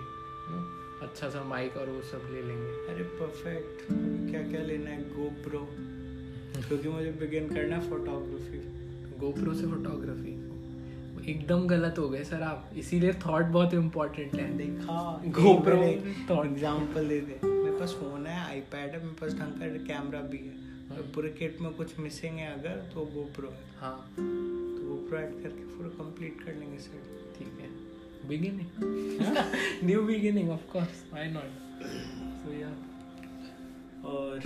अच्छा 1.07 1.29
सा 1.31 1.43
माइक 1.45 1.77
और 1.77 1.89
वो 1.91 2.01
सब 2.03 2.29
ले 2.33 2.43
लेंगे। 2.43 2.95
अरे 2.95 3.05
परफेक्ट 3.21 3.87
क्या 4.31 4.43
क्या 4.43 4.63
लेना 4.63 4.91
है? 4.91 5.03
गोप्रो 5.11 5.69
क्योंकि 6.69 6.89
मुझे 6.89 7.11
बिगिन 7.11 7.49
करना 7.49 7.77
है 7.77 7.89
फोटोग्राफी 7.91 8.59
गोप्रो 9.19 9.55
से 9.55 9.67
फोटोग्राफी 9.67 10.37
एकदम 11.31 11.67
गलत 11.67 11.99
हो 11.99 12.09
गए 12.09 12.25
सर 12.25 12.43
आप। 12.43 12.71
इसीलिए 12.77 13.13
थॉट 13.27 13.45
बहुत 13.45 13.75
इम्पोर्टेंट 13.75 14.35
है। 14.35 14.57
देखा 14.57 15.23
thought. 16.27 16.47
एग्जांपल 16.47 17.09
दे 17.09 17.21
दे। 17.21 17.47
मेरे 17.47 17.79
पास 17.79 17.97
फ़ोन 18.01 18.27
है 18.27 18.49
आईपैड 18.49 18.91
है 18.91 18.99
मेरे 18.99 19.17
पास 19.21 19.33
ढंग 19.33 19.61
का 19.61 19.67
कैमरा 19.87 20.21
भी 20.21 20.39
है। 20.39 20.71
तो 20.91 21.03
पूरे 21.15 21.29
किट 21.29 21.61
में 21.61 21.73
कुछ 21.75 21.99
मिसिंग 22.01 22.39
है 22.39 22.53
अगर 22.53 22.77
तो 22.95 23.01
वो 23.15 23.23
प्रो 23.37 23.49
है। 23.49 23.65
हाँ। 23.81 24.15
तो 24.17 24.89
वो 24.89 24.97
प्रो 25.09 25.19
ऐड 25.19 25.33
करके 25.43 25.65
पूरा 25.67 25.89
कंप्लीट 25.99 26.43
कर 26.43 26.55
लेंगे 26.55 26.79
सेट 26.79 27.05
ठीक 27.39 27.61
है। 27.61 27.69
Beginning 28.29 29.87
new 29.87 30.03
beginning 30.03 30.51
of 30.51 30.67
course 30.73 31.05
why 31.13 31.29
not 31.29 31.51
so 32.43 32.53
या 32.53 32.71
और 34.11 34.37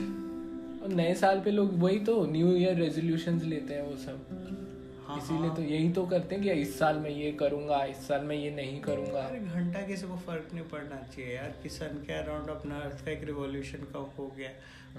और 0.83 0.93
नए 0.93 1.15
साल 1.15 1.41
पे 1.41 1.51
लोग 1.51 1.79
वही 1.81 1.99
तो 2.05 2.25
न्यू 2.27 2.55
ईयर 2.57 2.77
रेजोल्यूशंस 2.77 3.45
लेते 3.45 3.75
हैं 3.75 3.83
वो 3.83 3.97
सब। 3.97 4.63
हाँ, 5.07 5.17
इसीलिए 5.19 5.47
हाँ। 5.47 5.57
तो 5.57 5.63
यही 5.63 5.89
तो 5.93 6.05
करते 6.07 6.35
हैं 6.35 6.45
कि 6.45 6.51
इस 6.61 6.79
साल 6.79 6.99
में 6.99 7.11
ये 7.11 7.33
करूँगा 7.41 7.83
इस 7.87 8.07
साल 8.09 8.23
में 8.25 8.37
ये 8.37 8.51
नहीं 8.51 8.81
करूँगा। 8.81 9.21
अरे 9.21 9.39
घंटा 9.41 9.81
किसी 9.87 10.07
को 10.07 10.17
फ़र्क 10.27 10.55
नहीं 10.55 10.65
पड़ना 10.69 11.03
चाहिए 11.17 11.35
यार 11.35 11.55
कि 11.63 11.69
सन 11.69 12.03
के 12.07 12.13
अराउंड 12.13 12.49
अपना 12.51 12.79
अर्थ 12.81 13.05
का 13.05 13.11
एक 13.11 13.25
रिवॉल्यूशन 13.25 13.85
का 13.93 13.99
हो 14.19 14.33
गया। 14.39 14.51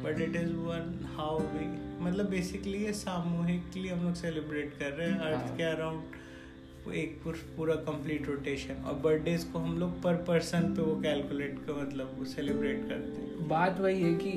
But 0.04 0.22
it 0.22 0.36
is 0.36 0.52
one 0.52 0.94
how 1.16 1.40
we 1.40 1.66
मतलब 2.06 2.30
बेसिकली 2.30 2.84
ये 2.86 2.94
सामूहिकली 2.94 3.88
हम 3.88 4.04
लोग 4.06 4.14
सेलिब्रेट 4.16 4.74
कर 4.80 4.92
रहे 4.92 5.10
हैं 5.10 5.20
अर्थ 5.20 5.48
हाँ। 5.48 5.56
के 5.58 5.64
अराउंड 5.64 6.94
एक 6.96 7.22
पूरा 7.58 7.76
कंप्लीट 7.86 8.28
रोटेशन 8.28 8.84
और 8.88 8.94
बर्थडेज 9.04 9.44
को 9.44 9.60
हम 9.60 9.78
लोग 9.80 10.02
पर 10.02 10.16
पर्सन 10.24 10.74
पे 10.76 10.82
वो 10.82 10.96
कैलकुलेट 11.02 11.56
कर 11.60 11.82
मतलब 11.82 12.16
वो 12.20 12.26
सेलिब्रेट 12.26 12.88
करते 12.90 13.22
हैं। 13.22 13.48
बात 13.48 13.80
वही 13.80 14.02
है 14.02 14.14
कि 14.16 14.34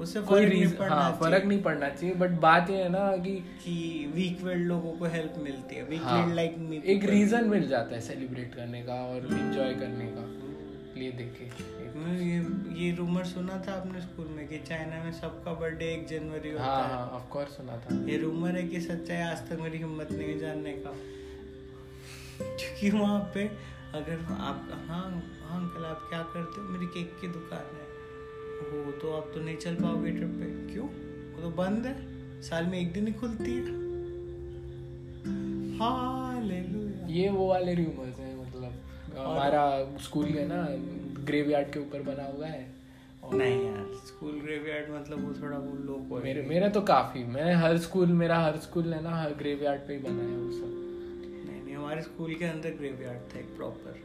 उससे 0.00 0.20
कोई 0.20 0.44
रीजन 0.44 0.88
हाँ 0.90 1.12
फ़र्क 1.20 1.44
नहीं 1.44 1.62
पड़ना 1.62 1.88
चाहिए 1.88 2.14
बट 2.14 2.30
बात 2.40 2.70
ये 2.70 2.82
है 2.82 2.88
ना 2.88 3.16
कि 3.16 3.34
कि 3.64 3.74
वीक 4.14 4.42
वेल्ड 4.42 4.66
लोगों 4.66 4.92
को 4.92 5.04
हेल्प 5.06 5.34
मिलती 5.38 5.76
है 5.76 5.82
वीक 5.82 6.02
हाँ, 6.02 6.34
लाइक 6.34 6.58
मी 6.58 6.82
एक 6.86 7.04
रीजन 7.04 7.48
मिल 7.48 7.68
जाता 7.68 7.94
है 7.94 8.00
सेलिब्रेट 8.00 8.54
करने 8.54 8.82
का 8.82 8.94
और 9.06 9.28
एंजॉय 9.34 9.74
करने 9.74 10.06
का 10.16 10.24
लिए 11.00 11.10
देखे। 11.12 11.44
ये 12.24 12.36
ये 12.84 12.94
रूमर 12.96 13.24
सुना 13.24 13.62
था 13.68 13.72
आपने 13.72 14.00
स्कूल 14.00 14.26
में 14.26 14.46
कि 14.48 14.58
चाइना 14.58 15.02
में 15.04 15.12
सबका 15.12 15.52
बर्थडे 15.52 15.84
एक 15.84 16.06
जनवरी 16.06 16.50
होता 16.50 16.64
हाँ 16.64 16.82
है। 16.82 16.94
हाँ 16.94 17.06
ऑफ़ 17.08 17.28
कोर्स 17.30 17.56
सुना 17.56 17.76
था। 17.76 17.96
ये 18.10 18.18
रूमर 18.18 18.56
है 18.56 18.62
कि 18.68 18.80
सच्चा 18.80 19.14
है 19.14 19.30
आज 19.30 19.48
तक 19.48 19.60
मेरी 19.60 19.78
हिम्मत 19.78 20.12
नहीं 20.12 20.28
है 20.28 20.38
जानने 20.38 20.72
का। 20.72 20.94
क्योंकि 22.40 22.90
वहाँ 22.90 23.20
पे 23.34 23.44
अगर 23.94 24.24
आप 24.40 24.68
हाँ 24.88 25.02
हाँ 25.42 25.60
अंकल 25.60 25.84
आप 25.84 26.06
क्या 26.08 26.22
करते 26.22 26.60
हो? 26.60 26.68
मेरी 26.68 26.86
केक 26.86 27.16
की 27.20 27.28
दुकान 27.28 27.76
है। 27.76 27.85
वो 28.62 28.92
तो 28.92 29.12
आप 29.12 29.30
तो 29.34 29.40
नहीं 29.40 29.56
चल 29.56 29.74
पाओगे 29.74 30.10
ट्रिप 30.10 30.30
पे। 30.40 30.46
क्यों? 30.72 30.86
वो 30.86 31.42
तो 31.42 31.50
बंद 31.56 31.86
है। 31.86 31.94
साल 32.42 32.66
में 32.66 32.78
एक 32.80 32.92
दिन 32.92 33.06
ही 33.06 33.12
खुलती 33.12 33.52
है। 33.52 33.84
हाँ 35.78 36.42
ले 36.42 36.58
ये 37.12 37.28
वो 37.28 37.48
वाले 37.48 37.74
रूमर्स 37.74 38.18
हैं 38.18 38.34
मतलब 38.36 39.18
हमारा 39.18 39.62
स्कूल 40.04 40.26
है 40.26 40.46
ना 40.48 40.66
ग्रेवयार्ड 41.24 41.72
के 41.72 41.80
ऊपर 41.80 42.02
बना 42.02 42.24
हुआ 42.26 42.46
है। 42.46 42.64
नहीं 43.34 43.64
यार 43.64 43.86
स्कूल 44.06 44.40
ग्रेवयार्ड 44.40 44.90
मतलब 44.90 45.26
वो 45.26 45.32
थोड़ा 45.42 45.56
वो 45.58 45.72
लोग 45.84 46.22
मेरे 46.24 46.42
मेरा 46.42 46.68
तो 46.68 46.80
काफ़ी 46.80 47.24
मैं 47.24 47.54
हर 47.54 47.78
स्कूल 47.78 48.12
मेरा 48.18 48.38
हर 48.38 48.56
स्कूल 48.56 48.92
है 48.94 49.02
ना 49.02 49.14
हर 49.16 49.34
ग्रेवयार्ड 49.34 49.80
पे 49.80 49.92
ही 49.92 49.98
बना 49.98 50.22
है 50.22 50.36
वो 50.36 50.50
सब। 50.50 50.74
नहीं 51.48 51.62
नहीं 51.64 51.74
हमारे 51.74 52.02
स्कूल 52.02 52.34
के 52.34 52.44
अंदर 52.44 52.76
ग्रेवयार्ड 52.78 53.34
था 53.34 53.38
एक 53.38 53.56
प्रॉपर 53.56 54.00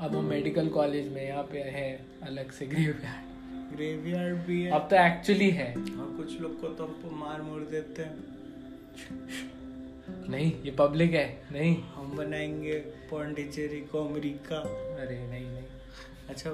अब 0.00 0.16
हम 0.16 0.24
मेडिकल 0.24 0.68
कॉलेज 0.68 1.08
में 1.12 1.24
यहाँ 1.26 1.42
पे 1.42 1.58
है 1.76 1.88
अलग 2.22 2.50
से 2.50 2.66
ग्रेवयार्ड 2.66 3.27
ग्रेवयार्ड 3.72 4.36
भी 4.36 4.62
है। 4.62 4.70
अब 4.70 4.88
तो 4.90 4.96
एक्चुअली 4.96 5.50
है। 5.50 5.68
और 5.74 6.14
कुछ 6.16 6.40
लोग 6.40 6.60
को 6.60 6.68
तो 6.68 6.84
हमको 6.84 7.10
मार 7.16 7.42
मोड़ 7.42 7.62
देते 7.62 8.02
हैं। 8.02 8.16
नहीं 10.30 10.52
ये 10.62 10.70
पब्लिक 10.70 11.12
है। 11.14 11.26
नहीं। 11.52 11.76
हम 11.94 12.16
बनाएँगे 12.16 12.78
पौंडीचेरी 13.10 13.80
को 13.80 14.04
अमेरिका। 14.08 14.56
अरे 15.02 15.18
नहीं 15.28 15.46
नहीं। 15.46 15.64
अच्छा 16.28 16.50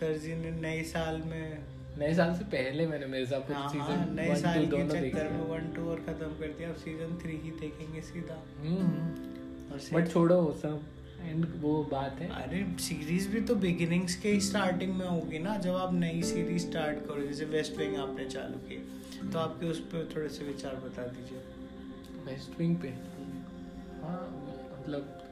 सर 0.00 0.16
जी 0.18 0.34
ने 0.34 0.50
नए 0.50 0.82
साल 0.82 1.22
में 1.26 1.58
नए 1.98 2.14
साल 2.14 2.34
से 2.34 2.44
पहले 2.44 2.86
मैंने 2.86 3.06
मिर्जापुर 3.06 3.56
हाँ 3.56 3.62
हाँ 3.62 3.70
सीज़न 3.72 4.14
नए 4.14 4.34
साल 4.36 4.66
के 4.66 4.82
चक्कर 4.88 5.28
में 5.28 5.40
वन 5.40 5.72
टू 5.76 5.88
और 5.90 5.96
खत्म 5.96 6.26
कर 6.40 6.54
दिया। 6.58 6.68
अब 6.68 6.76
सीज़न 6.76 7.18
थ्री 7.22 7.36
ही 7.36 7.50
देखेंगे 7.50 8.00
सीधा। 8.00 8.34
और 8.34 9.76
बट 9.76 9.94
हम्म, 9.94 10.06
छोड़ो 10.06 10.52
सब 10.62 10.82
एंड 11.20 11.46
वो 11.60 11.82
बात 11.90 12.20
है। 12.20 12.28
अरे 12.42 12.64
सीरीज़ 12.80 13.28
भी 13.28 13.40
तो 13.40 13.54
बिगिनिंग्स 13.56 14.14
के 14.16 14.32
ही 14.32 14.40
स्टार्टिंग 14.40 14.94
में 14.94 15.06
होगी 15.06 15.38
ना 15.38 15.56
जब 15.58 15.76
आप 15.76 15.94
नई 15.94 16.22
सीरीज़ 16.22 16.66
स्टार्ट 16.68 17.06
करो 17.08 17.22
जैसे 17.22 17.44
वेस्ट 17.44 17.78
विंग 17.78 17.96
आपने 17.98 18.24
चालू 18.26 18.58
की 18.68 18.76
तो 19.32 19.38
आपके 19.38 19.66
उस 19.66 19.78
पर 19.92 20.08
थोड़े 20.16 20.28
से 20.28 20.44
विचार 20.44 20.74
बता 20.84 21.06
दीजिए। 21.06 21.38
वेस्ट 22.26 22.58
विंग 22.58 22.76
पे? 22.76 22.88
हाँ 24.02 24.22
मतलब 24.72 25.22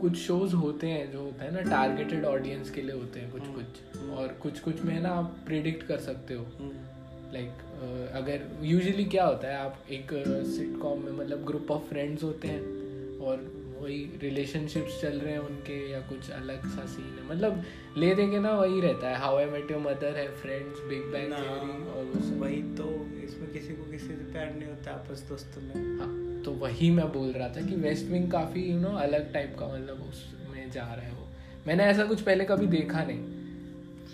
कुछ 0.00 0.16
शोज़ 0.16 0.54
होते 0.54 0.86
हैं 0.86 1.10
जो 1.12 1.20
होता 1.20 1.44
है 1.44 1.50
ना 1.54 1.60
टारगेटेड 1.70 2.24
ऑडियंस 2.24 2.70
के 2.70 2.82
लिए 2.82 2.94
होते 2.94 3.20
हैं 3.20 3.30
कुछ 3.32 3.42
हम्म, 3.42 3.54
कुछ 3.54 4.10
और 4.18 4.38
कुछ 4.42 4.60
कुछ 4.60 4.82
में 4.82 5.00
ना 5.00 5.08
आप 5.10 5.36
प्रिडिक्ट 5.46 5.86
कर 5.86 5.98
सकते 6.00 6.34
हो। 6.34 6.44
हम्म, 6.58 7.32
लाइक 7.32 8.12
अगर 8.14 8.46
यूजुअली 8.62 9.04
क्या 9.04 9.24
होता 9.26 9.48
है 9.48 9.56
आप 9.56 9.84
एक 9.90 10.12
सिटकॉम 10.48 11.02
में 11.04 11.12
मतलब 11.12 11.44
ग्रुप 11.44 11.70
ऑफ़ 11.70 11.82
फ्रेंड्स 11.82 12.22
होते 12.22 12.48
हैं 12.48 13.18
और 13.18 13.57
वही 13.80 13.98
रिलेशनशिप्स 14.22 15.00
चल 15.02 15.18
रहे 15.18 15.32
हैं 15.32 15.38
उनके 15.38 15.90
या 15.90 16.00
कुछ 16.00 16.30
अलग 16.30 16.66
सा 16.66 16.86
सीन 16.86 17.18
है। 17.18 17.28
मतलब 17.28 17.62
ले 17.96 18.14
देंगे 18.14 18.38
ना 18.38 18.54
वही 18.54 18.80
रहता 18.80 19.08
है। 19.08 19.18
How 19.18 19.36
I 19.36 19.46
met 19.46 19.70
your 19.70 19.80
mother 19.80 20.16
है 20.16 20.28
फ्रेंड्स 20.36 20.80
बिग 20.80 21.02
बैंग 21.12 21.32
थ्योरी 21.32 21.90
और 21.90 22.04
वो 22.04 22.20
सब। 22.20 22.40
वही 22.40 22.62
तो 22.62 22.88
इसमें 23.24 23.52
किसी 23.52 23.74
को 23.74 23.90
किसी 23.90 24.06
से 24.06 24.32
प्यार 24.32 24.54
नहीं 24.54 24.68
होता 24.68 24.92
आपस 24.92 25.26
दोस्तों 25.28 25.62
में। 25.62 25.98
हाँ 25.98 26.42
तो 26.44 26.52
वही 26.52 26.90
मैं 26.90 27.12
बोल 27.12 27.32
रहा 27.32 27.48
था 27.48 27.66
कि 27.66 27.76
वेस्ट 27.76 28.06
विंग 28.06 28.30
काफ़ी 28.32 28.62
यू 28.62 28.78
नो 28.80 28.88
अलग 28.88 29.32
टाइप 29.32 29.56
का 29.58 29.66
मतलब 29.66 30.02
उसमें 30.08 30.70
जा 30.70 30.82
रहा 30.82 31.06
है 31.06 31.12
वो। 31.12 31.28
मैंने 31.66 31.84
ऐसा 31.84 32.04
कुछ 32.04 32.20
पहले 32.20 32.44
कभी 32.44 32.66
देखा 32.66 33.04
नहीं। 33.04 33.18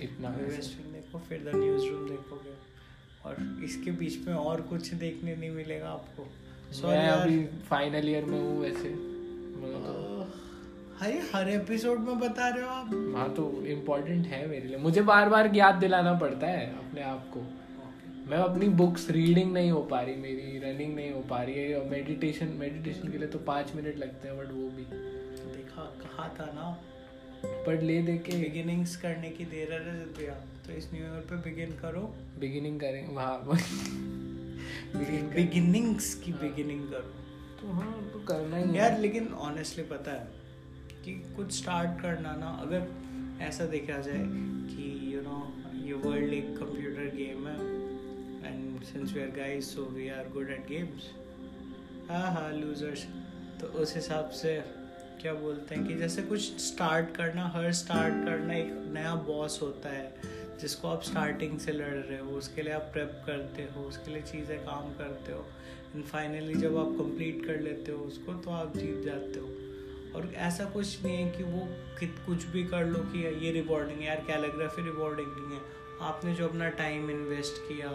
इतना 0.03 0.29
वेस्ट 0.29 0.77
विंग 0.79 0.93
देखो 0.95 1.19
फिर 1.19 1.39
द 1.39 1.57
न्यूज़ 1.57 1.85
रूम 1.87 2.09
देखोगे। 2.09 2.55
और 3.25 3.61
इसके 3.65 3.91
बीच 3.91 4.27
में 4.27 4.35
और 4.35 4.61
कुछ 4.61 4.95
देखने 4.95 5.37
नहीं 5.37 5.51
मिलेगा 5.51 5.89
आपको। 5.89 6.29
मैं 6.89 7.09
अभी 7.09 7.45
फाइनल 7.47 8.09
ईयर 8.09 8.25
में 8.25 8.41
हूँ 8.41 8.61
वैसे। 8.61 9.14
हाय 10.99 11.13
हर 11.35 11.49
एपिसोड 11.49 11.99
में 11.99 12.19
बता 12.19 12.49
रहे 12.49 12.63
हो 12.63 12.69
आप? 12.69 13.15
हाँ 13.17 13.35
तो 13.35 13.67
इम्पोर्टेंट 13.67 14.27
है 14.27 14.47
मेरे 14.47 14.69
लिए। 14.69 14.77
मुझे 14.77 15.03
बार 15.03 15.29
बार 15.29 15.55
याद 15.55 15.75
दिलाना 15.75 16.13
पड़ता 16.15 16.47
है 16.47 16.67
अपने 16.67 17.03
आप 17.03 17.31
को। 17.35 17.41
मैं 18.31 18.39
अपनी 18.39 18.69
बुक्स 18.69 19.11
रीडिंग 19.11 19.53
नहीं 19.53 19.71
हो 19.71 19.83
पा 19.83 20.01
रही 20.01 20.17
मेरी 20.17 20.59
रनिंग 20.59 20.95
नहीं 20.95 21.13
हो 21.13 21.21
पा 21.21 21.43
रही 21.43 21.55
है 21.55 21.81
और 21.81 21.91
मेडिटेशन 21.91 22.47
मेडिटेशन 22.47 23.09
के 23.09 23.19
लिए 23.19 23.29
तो 23.29 23.39
पाँच 23.39 23.75
मिनट 23.77 23.99
लगते 23.99 24.29
हैं 24.29 24.39
बट 24.39 24.45
वो 24.45 24.69
भी। 24.71 24.85
देखा 25.57 25.83
कहा 25.83 26.29
था 26.41 26.53
ना। 26.55 26.83
पर 27.45 27.83
ले 27.83 28.03
दे 28.03 28.19
के। 28.19 28.43
बिगिनिंग्स 28.43 28.97
करने 28.97 29.31
की 29.31 29.45
देर 29.45 29.73
है 29.73 30.05
भैया 30.05 30.35
तो 30.67 30.73
इस 30.73 30.91
न्यू 30.95 31.03
ईयर 31.03 31.27
पे 31.31 31.37
बिगिन 31.37 31.71
करो। 31.71 32.15
बिगिनिंग 32.41 32.81
करें 32.81 33.09
वहाँ 33.15 33.45
बिगिनिंग्स 34.97 36.15
की 36.15 36.33
बिगिनिंग 36.33 36.89
करो। 36.89 37.24
तो 37.65 37.73
हाँ 37.73 37.93
तो 38.13 38.19
करना 38.29 38.57
ही 38.57 38.77
यार, 38.79 38.99
लेकिन 39.01 39.29
ऑनेस्टली 39.41 39.85
पता 39.85 40.13
है 40.13 40.27
कि 41.05 41.13
कुछ 41.37 41.53
स्टार्ट 41.53 42.01
करना 42.03 42.35
ना, 42.37 42.49
अगर 42.63 43.43
ऐसा 43.45 43.67
देखा 43.67 43.99
जाए 43.99 44.25
कि 44.69 45.15
यू 45.15 45.21
नो 45.21 45.39
ये 45.85 45.93
वर्ल्ड 46.05 46.33
एक 46.33 46.57
कंप्यूटर 46.59 47.17
गेम 47.17 47.47
है 47.49 48.53
and 48.53 48.83
since 48.85 49.13
we 49.13 49.23
are 49.23 49.31
guys 49.37 49.75
so 49.75 49.85
we 49.95 50.09
are 50.09 50.29
good 50.35 50.51
at 50.51 50.67
games 50.69 51.11
हाँ 52.11 52.31
हाँ 52.33 52.53
लूजर्स 52.53 53.07
तो 53.61 53.67
उस 53.83 53.95
हिसाब 53.97 54.31
से 54.43 54.55
क्या 55.23 55.35
बोलते 55.35 55.75
हैं 55.75 55.87
कि 55.87 55.95
जैसे 55.95 56.23
कुछ 56.23 56.41
स्टार्ट 56.61 57.17
करना, 57.17 57.47
हर 57.49 57.73
स्टार्ट 57.73 58.25
करना 58.25 58.55
एक 58.55 58.73
नया 58.95 59.15
बॉस 59.27 59.59
होता 59.63 59.89
है, 59.89 60.15
जिसको 60.61 60.89
आप 60.89 61.03
स्टार्टिंग 61.03 61.59
से 61.59 61.73
लड़ 61.73 61.95
रहे 61.95 62.19
हो, 62.19 62.31
उसके 62.31 62.63
लिए 62.63 62.73
आप 62.73 62.91
प्रेप 62.93 63.23
करते 63.27 63.69
हो, 63.77 63.83
उसके 63.83 64.11
लिए 64.11 64.23
चीज़ें 64.23 64.59
काम 64.59 64.93
करते 64.95 65.33
हो। 65.33 65.47
एंड 65.95 66.05
फाइनली 66.05 66.55
जब 66.55 66.77
आप 66.77 66.95
कंप्लीट 66.99 67.45
कर 67.47 67.61
लेते 67.61 67.93
हो 67.93 67.99
उसको 67.99 68.33
तो 68.35 68.51
आप 68.51 68.77
जीत 68.77 69.03
जाते 69.05 69.41
हो। 69.41 69.47
और 70.15 70.33
ऐसा 70.35 70.65
कुछ 70.65 71.05
नहीं 71.05 71.17
है 71.17 71.31
कि 71.31 71.45
वो 71.45 71.67
कित 72.01 72.15
कुछ 72.27 72.45
भी 72.47 72.65
कर 72.65 72.87
लो 72.87 72.99
कि 72.99 73.47
ये 73.47 73.53
रिवॉर्डिंग 73.53 73.99
है 73.99 74.07
यार 74.07 74.25
कैलीग्राफी 74.27 74.83
रिवॉर्डिंग 74.83 75.29
नहीं 75.29 75.57
है। 75.59 75.63
आपने 76.01 76.35
जो 76.35 76.49
अपना 76.49 76.69
टाइम 76.69 77.11
इन्वेस्ट 77.11 77.69
किया 77.69 77.89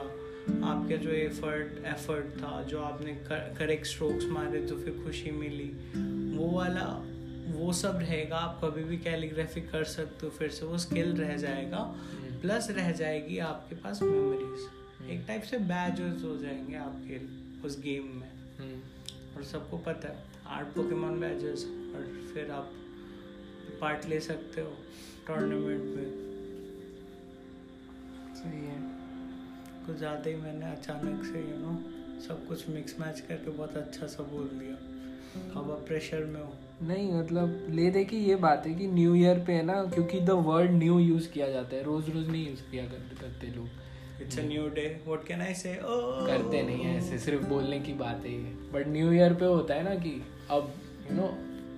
आपका 0.66 0.96
जो 0.96 1.10
एफर्ट 1.10 1.86
एफर्ट 1.86 2.26
था 2.38 2.62
जो 2.64 2.82
आपने 2.82 3.14
करेक्ट 3.30 3.86
स्ट्रोक्स 3.86 4.26
मारे 4.26 4.66
तो 4.68 4.76
फिर 4.76 5.02
खुशी 5.04 5.32
मिली। 5.32 5.70
वो 6.38 6.50
वाला 6.52 6.86
वो 7.48 7.74
सब 7.74 7.98
रहेगा 7.98 8.38
आप 8.38 8.60
कभी 8.64 8.84
भी 8.84 8.98
कैलीग्राफी 8.98 9.62
कर 9.62 9.84
सकते 9.84 10.26
हो 10.26 10.32
फिर 10.32 10.50
से 10.50 10.66
वो 10.66 10.78
स्किल 10.78 11.16
रह 11.16 11.36
जाएगा। 11.38 11.78
Plus 12.42 12.70
hmm. 12.70 12.80
रह 12.80 12.92
जाएगी 12.92 13.38
आपके 13.38 13.76
पास 13.76 14.02
मेमोरीज 14.02 14.66
हम्म। 15.00 15.10
एक 15.12 15.24
टाइप 15.28 15.44
से 15.44 15.58
बैजेस 15.58 16.24
हो 16.24 16.38
जाएँगे 16.38 16.76
आपके। 16.76 17.49
उस 17.66 17.80
गेम 17.82 18.04
में। 18.16 18.30
हम्म। 18.60 19.36
और 19.36 19.44
सबको 19.46 19.78
पता 19.86 20.08
है 20.08 20.24
आठ 20.50 20.74
पोकेमोन 20.76 21.20
बैजेस 21.20 21.66
और 21.96 22.06
फिर 22.34 22.52
आप 22.52 22.72
पार्ट 23.82 24.06
ले 24.10 24.20
सकते 24.20 24.62
हो 24.62 24.72
टूर्नामेंट 25.28 25.84
में। 25.96 26.28
सही 28.36 28.66
है 28.66 28.78
कुछ 29.86 29.98
ज़्यादा 29.98 30.30
ही 30.30 30.36
मैंने 30.36 30.72
अचानक 30.72 31.24
से 31.26 31.40
यू 31.40 31.58
नो 31.58 31.74
सब 32.22 32.48
कुछ 32.48 32.70
मिक्स 32.70 33.00
मैच 33.00 33.20
करके 33.20 33.52
बहुत 33.52 33.78
अच्छा 33.78 34.08
सा 34.08 34.24
बोल 34.24 34.48
दिया। 34.54 34.76
अब 35.60 35.72
आप 35.72 35.86
प्रेशर 35.88 36.24
में 36.26 36.42
हो। 36.42 36.54
नहीं 36.82 37.12
मतलब 37.14 37.68
ले 37.70 37.90
दे 37.92 38.04
कि 38.06 38.18
ये 38.18 38.36
बात 38.44 38.66
है 38.68 38.74
कि 38.76 38.88
न्यू 38.88 39.16
ईयर 39.16 39.40
पे 39.48 39.54
है 39.54 39.64
ना 39.66 39.84
क्योंकि 39.86 40.20
द 40.20 40.30
वर्ड 40.46 40.72
न्यू 40.72 41.00
यूज़ 41.00 41.30
किया 41.32 41.50
जाता 41.50 41.76
है 41.76 41.84
रोज 41.84 42.10
रोज 42.10 42.30
नहीं 42.30 42.48
यूज़ 42.48 42.62
किया 42.72 42.86
करते 42.86 43.48
लोग। 43.48 43.68
It's 44.22 44.40
a 44.40 44.42
new 44.42 44.68
day 44.70 45.02
what 45.08 45.28
can 45.28 45.42
I 45.42 45.54
say 45.54 45.80
करते 45.84 46.62
नहीं 46.62 46.84
है 46.84 46.98
ऐसे 46.98 47.20
सिर्फ़ 47.20 47.46
बोलने 47.46 47.80
की 47.80 47.94
बात 47.94 48.26
है 48.26 48.32
ये। 48.32 48.54
बट 48.74 48.88
न्यू 48.88 49.12
ईयर 49.12 49.34
पे 49.34 49.46
होता 49.46 49.74
है 49.74 49.84
ना 49.84 49.96
कि 49.96 50.22
अब 50.52 50.74
यू 51.12 51.18
नो 51.18 51.30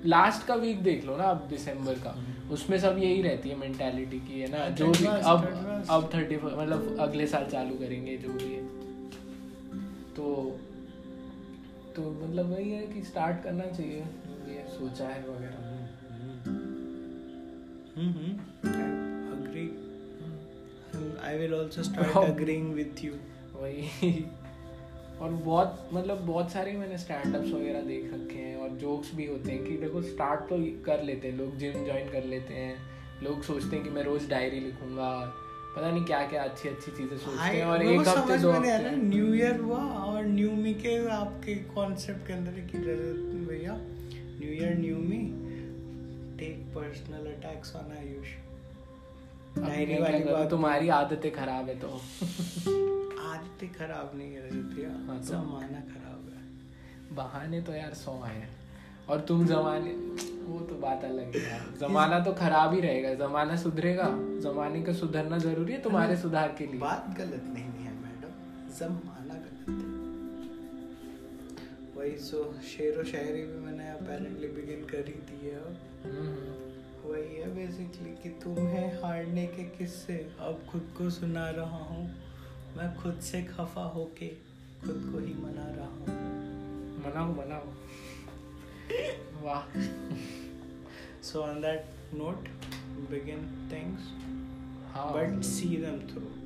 लास्ट 0.05 0.47
का 0.47 0.55
वीक 0.55 0.81
देख 0.83 1.05
लो 1.05 1.17
ना 1.17 1.23
अब 1.23 1.47
दिसंबर 1.49 1.93
का। 1.93 2.15
उसमें 2.51 2.77
सब 2.79 2.97
यही 2.97 3.21
रहती 3.21 3.49
है 3.49 3.55
मेंटालिटी 3.55 4.19
की 4.19 4.39
है 4.41 4.47
ना? 4.51 4.67
जो 4.69 4.87
भी 4.91 5.05
अब 5.05 5.85
अब 5.89 6.09
थर्टी 6.13 6.35
मतलब 6.35 6.97
अगले 6.99 7.27
साल 7.27 7.45
चालू 7.45 7.75
करेंगे 7.75 8.17
जो 8.17 8.33
भी 8.33 8.53
है। 8.53 8.63
तो 10.15 10.57
तो 11.95 12.01
मतलब 12.01 12.53
वही 12.53 12.71
है 12.71 12.87
कि 12.87 13.01
स्टार्ट 13.01 13.43
करना 13.43 13.65
चाहिए। 13.65 13.99
ये 14.47 14.65
सोचा 14.69 15.07
है 15.07 15.21
वगैरह। 15.29 15.69
Agree 17.97 18.90
I 21.25 21.37
will 21.37 21.53
also 21.53 21.83
start 21.83 22.17
agreeing 22.17 22.73
with 22.73 23.03
you 23.03 23.11
वही। 23.55 24.23
और 25.21 25.29
बहुत 25.29 25.89
मतलब 25.93 26.25
बहुत 26.27 26.51
सारे 26.51 26.71
मैंने 26.73 26.97
स्टैंड 26.97 27.35
अप्स 27.35 27.51
वगैरह 27.51 27.81
देख 27.81 28.13
रखे 28.13 28.39
हैं 28.39 28.55
और 28.57 28.69
जोक्स 28.77 29.13
भी 29.15 29.25
होते 29.25 29.51
हैं 29.51 29.63
कि 29.65 29.77
देखो 29.77 30.01
स्टार्ट 30.01 30.41
तो 30.49 30.57
कर 30.85 31.03
लेते 31.03 31.27
हैं 31.27 31.37
लोग 31.37 31.57
जिम 31.57 31.85
ज्वाइन 31.85 32.09
कर 32.11 32.23
लेते 32.25 32.53
हैं 32.53 32.75
लोग 33.23 33.41
सोचते 33.43 33.75
हैं 33.75 33.83
कि 33.85 33.91
मैं 33.91 34.03
रोज 34.03 34.27
डायरी 34.29 34.59
लिखूँगा 34.59 35.11
पता 35.75 35.89
नहीं 35.89 36.03
क्या 36.05 36.21
क्या 36.27 36.43
अच्छी 36.43 36.69
अच्छी 36.69 36.91
चीज़ें 36.91 37.17
सोचते 37.17 37.57
हैं 37.57 37.65
और 37.65 37.83
एक 37.83 38.07
हफ़्ते 38.07 38.37
दो 38.37 38.51
हफ़्ते। 38.51 38.95
न्यू 38.95 39.33
ईयर 39.33 39.59
हुआ 39.59 39.77
और 39.77 40.25
न्यू 40.27 40.51
मी 40.51 40.73
के 40.85 40.95
आपके 41.09 41.55
कॉन्सेप्ट 41.75 42.27
के 42.27 42.33
अंदर 42.33 42.59
की 42.71 42.77
भैया 43.45 43.77
new 43.77 44.51
year 44.51 44.77
new 44.77 44.97
me 44.97 45.19
take 46.39 46.65
personal 46.75 47.31
attacks 47.31 47.75
on 47.75 47.97
Ayush 47.97 48.33
diary 49.57 50.01
वाली 50.01 50.23
बात। 50.23 50.49
तुम्हारी 50.49 50.89
आदतें 50.89 51.31
खराब 51.31 51.69
है 51.69 51.79
तो। 51.79 51.87
आदतें 53.21 53.73
खराब 53.73 54.11
नहीं 54.15 54.33
है 54.33 54.47
रजत 54.47 55.07
हाँ, 55.09 55.17
तो। 55.19 55.23
जमाना 55.23 55.79
खराब 55.79 56.31
है। 56.33 57.15
बहाने 57.15 57.61
तो 57.61 57.73
यार 57.73 57.93
सौ 57.93 58.11
हैं। 58.11 58.49
और 59.09 59.19
तुम 59.19 59.45
जमाने 59.47 59.91
वो 60.43 60.59
तो 60.59 60.75
बात 60.75 61.03
अलग 61.03 61.35
है 61.35 61.49
यार। 61.49 61.73
जमाना 61.79 62.19
तो 62.19 62.33
खराब 62.33 62.73
ही 62.73 62.81
रहेगा। 62.81 63.13
जमाना 63.13 63.55
सुधरेगा। 63.55 64.07
जमाने 64.39 64.83
का 64.83 64.93
सुधरना 64.93 65.37
ज़रूरी 65.37 65.73
है 65.73 65.81
तुम्हारे 65.81 66.17
सुधार 66.17 66.55
के 66.57 66.67
लिए। 66.67 66.79
बात 66.79 67.15
गलत 67.17 67.43
नहीं 67.43 67.63
है 67.63 67.93
मैडम। 67.93 68.77
जमाना 68.79 69.33
गलत 69.33 69.69
है। 69.69 70.01
वही 71.95 72.17
सो 72.17 72.55
शेर 72.63 72.99
व 72.99 73.03
शायरी 73.03 73.43
भी 73.43 73.59
मैंने 73.59 73.89
अपेरेंटली 73.89 74.47
बिगिन 74.47 74.85
कर 74.85 75.05
ही 75.07 75.13
दी 75.13 75.47
है। 75.47 76.70
वही 77.11 77.35
है 77.35 77.55
बेसिकली 77.55 78.11
कि 78.23 78.29
तुम 78.29 78.67
है 78.67 79.03
हारने 79.03 79.47
के 79.47 79.63
किस्से 79.63 80.13
अब 80.39 80.65
खुद 80.71 80.93
को 80.97 81.09
सुना 81.09 81.49
रहा 81.49 81.77
हूँ। 81.77 82.15
मैं 82.77 82.95
खुद 82.95 83.19
से 83.19 83.43
खफा 83.43 83.83
होके 83.83 84.27
खुद 84.85 85.09
को 85.11 85.19
ही 85.19 85.33
मना 85.33 85.65
रहा 85.65 85.87
हूँ। 85.87 86.05
मनाओ 86.99 87.31
मनाओ। 87.35 87.67
वाह। 89.45 89.79
So 91.21 91.39
on 91.39 91.61
that 91.61 91.85
note 92.13 92.47
begin 93.09 93.69
things 93.71 94.01
but 94.97 95.43
see 95.43 95.77
them 95.77 95.99
through. 95.99 96.40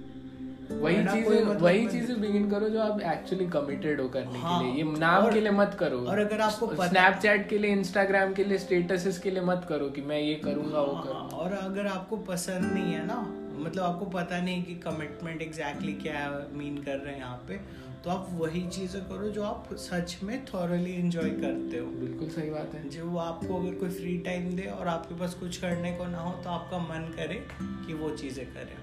वही 0.71 0.95
चीज़ें 0.97 1.45
मतलब 1.45 1.61
वही 1.61 1.85
चीज़ें 1.87 2.19
बिगिन 2.21 2.49
करो 2.49 2.69
जो 2.69 2.81
आप 2.81 3.01
एक्चुअली 3.03 3.45
कमिटेड 3.47 4.01
हो 4.01 4.07
करने 4.09 4.39
हाँ, 4.39 4.59
के 4.59 4.65
लिए। 4.65 4.83
ये 4.83 4.97
नाम 4.99 5.23
और, 5.25 5.33
के 5.33 5.39
लिए 5.39 5.51
मत 5.51 5.75
करो। 5.79 5.99
और 5.99 6.19
अगर 6.19 6.41
आपको 6.41 6.73
स्नैपचैट 6.75 7.47
के 7.49 7.57
लिए 7.57 7.71
इंस्टाग्राम 7.71 8.33
के 8.33 8.43
लिए 8.43 8.57
स्टेटसेस 8.57 9.19
के 9.19 9.31
लिए 9.31 9.41
मत 9.43 9.65
करो 9.69 9.89
कि 9.89 10.01
मैं 10.01 10.19
ये 10.19 10.35
करूँगा 10.45 10.77
हाँ, 10.77 10.85
वो 10.85 11.01
करूँगा। 11.03 11.37
और 11.37 11.53
अगर 11.53 11.87
आपको 11.87 12.17
पसंद 12.29 12.71
नहीं 12.73 12.93
है 12.93 13.05
ना 13.07 13.25
मतलब 13.57 13.83
आपको 13.83 14.05
पता 14.11 14.39
नहीं 14.41 14.63
कि 14.63 14.73
कमिटमेंट 14.75 15.41
एग्जैक्टली 15.41 15.93
क्या 16.01 16.29
मीन 16.53 16.77
कर 16.77 16.97
रहे 16.97 17.13
हैं 17.13 17.19
यहाँ 17.19 17.37
पे 17.47 17.59
तो 18.03 18.09
आप 18.09 18.27
वही 18.31 18.61
चीज़ें 18.69 19.01
करो 19.03 19.29
जो 19.29 19.43
आप 19.43 19.69
सच 19.79 20.17
में 20.23 20.45
थॉरली 20.45 20.93
इंजॉय 20.93 21.29
करते 21.29 21.77
हो। 21.77 21.85
बिल्कुल 21.99 22.29
सही 22.29 22.49
बात 22.49 22.75
है। 22.75 22.89
जो 22.89 23.17
आपको 23.17 23.59
अगर 23.59 23.73
कोई 23.75 23.89
फ्री 23.91 24.17
टाइम 24.25 24.49
दे 24.55 24.65
और 24.69 24.87
आपके 24.87 25.15
पास 25.15 25.33
कुछ 25.33 25.57
करने 25.57 25.91
को 25.91 26.05
ना 26.07 26.19
हो 26.19 26.31
तो 26.43 26.49
आपका 26.49 26.77
मन 26.79 27.11
करे 27.17 27.41
कि 27.87 27.93
वो 27.93 28.09
चीज़ें 28.17 28.45
करें। 28.45 28.75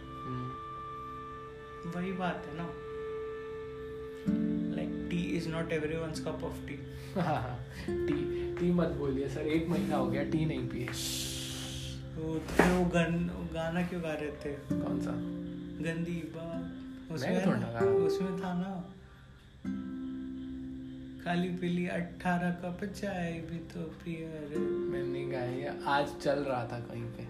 वही 1.86 2.12
बात 2.12 2.46
है 2.46 2.56
ना। 2.56 2.68
Like 4.76 5.10
tea 5.10 5.22
is 5.36 5.48
not 5.48 5.72
every 5.72 5.96
one 5.96 6.10
cup 6.10 6.44
of 6.44 6.66
tea 6.66 6.76
tea 8.06 8.56
tea 8.56 8.72
मत 8.72 8.88
बोलिए 8.88 9.28
सर 9.28 9.40
एक 9.40 9.68
महीना 9.68 9.96
हो 9.96 10.06
गया 10.06 10.24
टी 10.24 10.44
नहीं 10.44 10.68
पिए। 10.68 10.86
तो, 12.16 12.38
तो 12.38 12.78
वो 12.78 12.84
गन 12.84 13.30
गाना 13.54 13.82
क्यों 13.82 14.02
गा 14.02 14.12
रहे 14.12 14.30
थे? 14.30 14.52
कौन 14.52 15.00
सा? 15.00 15.10
गंदी 15.84 16.32
बात। 16.36 17.12
उसमें, 17.12 17.46
उसमें 17.84 18.32
था 18.42 18.54
ना 18.54 18.94
खाली 21.24 21.48
पीली 21.48 21.86
अट्ठारह 21.88 22.50
कप 22.50 22.84
चाय 22.84 23.32
भी 23.50 23.58
तो 23.58 23.80
पिया 23.80 24.48
रे 24.50 24.58
मैंने 24.58 25.08
नहीं 25.08 25.32
गाई 25.32 25.64
आज 25.84 26.16
चल 26.16 26.38
रहा 26.38 26.64
था 26.64 26.80
कहीं 26.80 27.04
पे। 27.04 27.22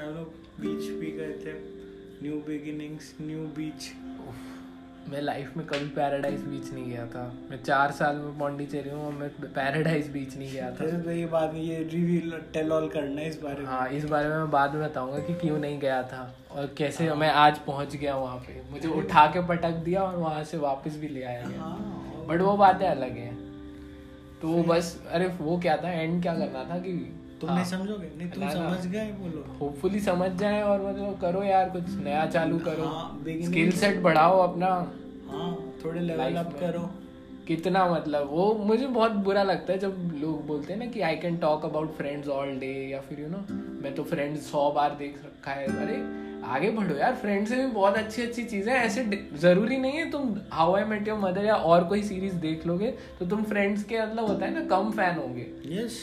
हम 0.00 0.14
लोग 0.14 0.28
बीच 0.60 0.90
भी 1.00 1.10
गए 1.12 1.32
थे। 1.32 1.77
न्यू 2.22 2.36
बिगिनिंग्स 2.46 3.14
न्यू 3.20 3.46
बीच 3.56 3.90
मैं 5.08 5.20
लाइफ 5.22 5.56
में 5.56 5.64
कभी 5.66 5.86
पैराडाइज 5.88 6.40
बीच 6.44 6.72
नहीं 6.72 6.90
गया 6.90 7.04
था। 7.06 7.22
मैं 7.50 7.62
चार 7.62 7.90
साल 7.90 8.16
में 8.16 8.38
पौंडीचेरी 8.38 8.90
हूँ 8.90 9.04
और 9.06 9.12
मैं 9.12 9.28
पैराडाइज 9.44 10.08
बीच 10.12 10.36
नहीं 10.36 10.50
गया 10.52 10.70
था। 10.70 10.86
तो 10.98 11.10
ये 11.10 11.26
बात 11.26 11.54
ये 11.54 11.78
रिवील 11.92 12.32
टेल 12.52 12.72
ऑल 12.72 12.88
करना 12.88 13.20
है 13.20 13.28
इस 13.28 13.40
बारे 13.42 13.60
में। 13.60 13.66
हाँ 13.66 13.88
इस 13.88 14.04
बारे 14.04 14.28
में 14.28 14.36
मैं 14.36 14.50
बाद 14.50 14.74
में 14.74 14.82
बताऊँगा 14.82 15.18
कि 15.18 15.34
क्यों 15.34 15.58
नहीं 15.58 15.78
गया 15.78 16.02
था 16.02 16.20
और 16.50 16.74
कैसे 16.78 17.06
हाँ। 17.06 17.16
मैं 17.16 17.30
आज 17.30 17.58
पहुँच 17.58 17.96
गया 17.96 18.16
वहाँ 18.16 18.38
पे। 18.38 18.60
मुझे 18.70 18.88
उठा 18.88 19.26
के 19.26 19.46
पटक 19.48 19.82
दिया 19.84 20.02
और 20.02 20.16
वहाँ 20.16 20.44
से 20.44 20.58
वापस 20.58 20.96
भी 20.96 21.08
ले 21.08 21.22
आया 21.22 21.46
गया। 21.48 21.60
हाँ, 21.60 22.26
बट 22.28 22.40
वो 22.40 22.56
बातें 22.56 22.86
अलग 22.86 23.16
हैं। 23.16 23.34
तो 24.42 24.62
बस 24.62 24.96
अरे 25.10 25.26
वो 25.40 25.58
क्या 25.58 25.76
था 25.76 25.92
एंड 25.92 26.22
क्या 26.22 26.34
करना 26.34 26.64
था 26.64 26.78
कि 26.78 26.92
तुम 27.40 27.50
हाँ, 27.50 27.56
नहीं 27.56 27.66
समझोगे? 27.66 28.10
नहीं 28.18 28.28
तुम। 28.30 28.48
समझ 28.50 28.86
गए 28.86 29.10
बोलो 29.14 29.44
होपफुली 29.60 30.00
समझ 30.00 30.30
जाए 30.40 30.62
और 30.62 30.80
मतलब 30.82 31.18
करो 31.20 31.42
यार 31.42 31.68
कुछ 31.70 31.90
नया 31.98 32.26
चालू 32.28 32.58
करो। 32.58 32.84
हाँ, 32.84 33.24
स्किल 33.42 33.72
सेट 33.72 34.00
बढ़ाओ 34.02 34.38
अपना। 34.42 34.66
हाँ 35.28 35.56
थोड़े 35.84 36.00
लेवल 36.00 36.36
अप 36.36 36.52
करो। 36.60 36.90
कितना 37.46 37.86
मतलब 37.88 38.28
वो 38.30 38.52
मुझे 38.64 38.86
बहुत 38.86 39.12
बुरा 39.26 39.42
लगता 39.42 39.72
है 39.72 39.78
जब 39.78 40.18
लोग 40.20 40.46
बोलते 40.46 40.72
हैं 40.72 40.80
ना 40.80 40.86
कि 40.86 41.00
I 41.00 41.16
can 41.16 41.36
talk 41.36 41.64
about 41.64 41.96
friends 41.96 42.28
all 42.28 42.50
day 42.58 42.72
या 42.90 43.00
फिर 43.00 43.20
यू 43.20 43.28
नो 43.28 43.38
मैं 43.82 43.94
तो 43.94 44.04
फ्रेंड्स 44.04 44.50
सौ 44.50 44.70
बार 44.70 44.94
देख 44.94 45.14
रखा 45.24 45.52
है। 45.52 45.66
अरे 45.78 45.96
आगे 46.46 46.70
बढ़ो 46.70 46.96
यार 46.96 47.14
फ्रेंड्स 47.14 47.50
से 47.50 47.56
भी 47.56 47.66
बहुत 47.72 47.96
अच्छी 47.96 48.22
अच्छी 48.22 48.44
चीज़ें 48.44 48.72
हैं 48.72 48.80
ऐसे 48.80 49.04
ज़रूरी 49.38 49.76
नहीं 49.76 49.92
है 49.92 50.10
तुम 50.10 50.36
how 50.52 50.74
I 50.76 50.84
met 50.84 51.08
your 51.08 51.18
mother 51.18 51.44
या 51.44 51.54
और 51.70 51.84
कोई 51.84 52.02
सीरीज़ 52.02 52.34
देख 52.40 52.66
लोगे 52.66 52.90
तो 53.18 53.26
तुम 53.26 53.42
फ्रेंड्स 53.44 53.82
के 53.84 54.00
मतलब 54.02 54.24
होता 54.24 54.46
है 54.46 54.54
ना 54.54 54.66
कम 54.68 54.90
फ़ैन 54.90 55.18
होंगे। 55.18 55.46
यस 55.72 55.98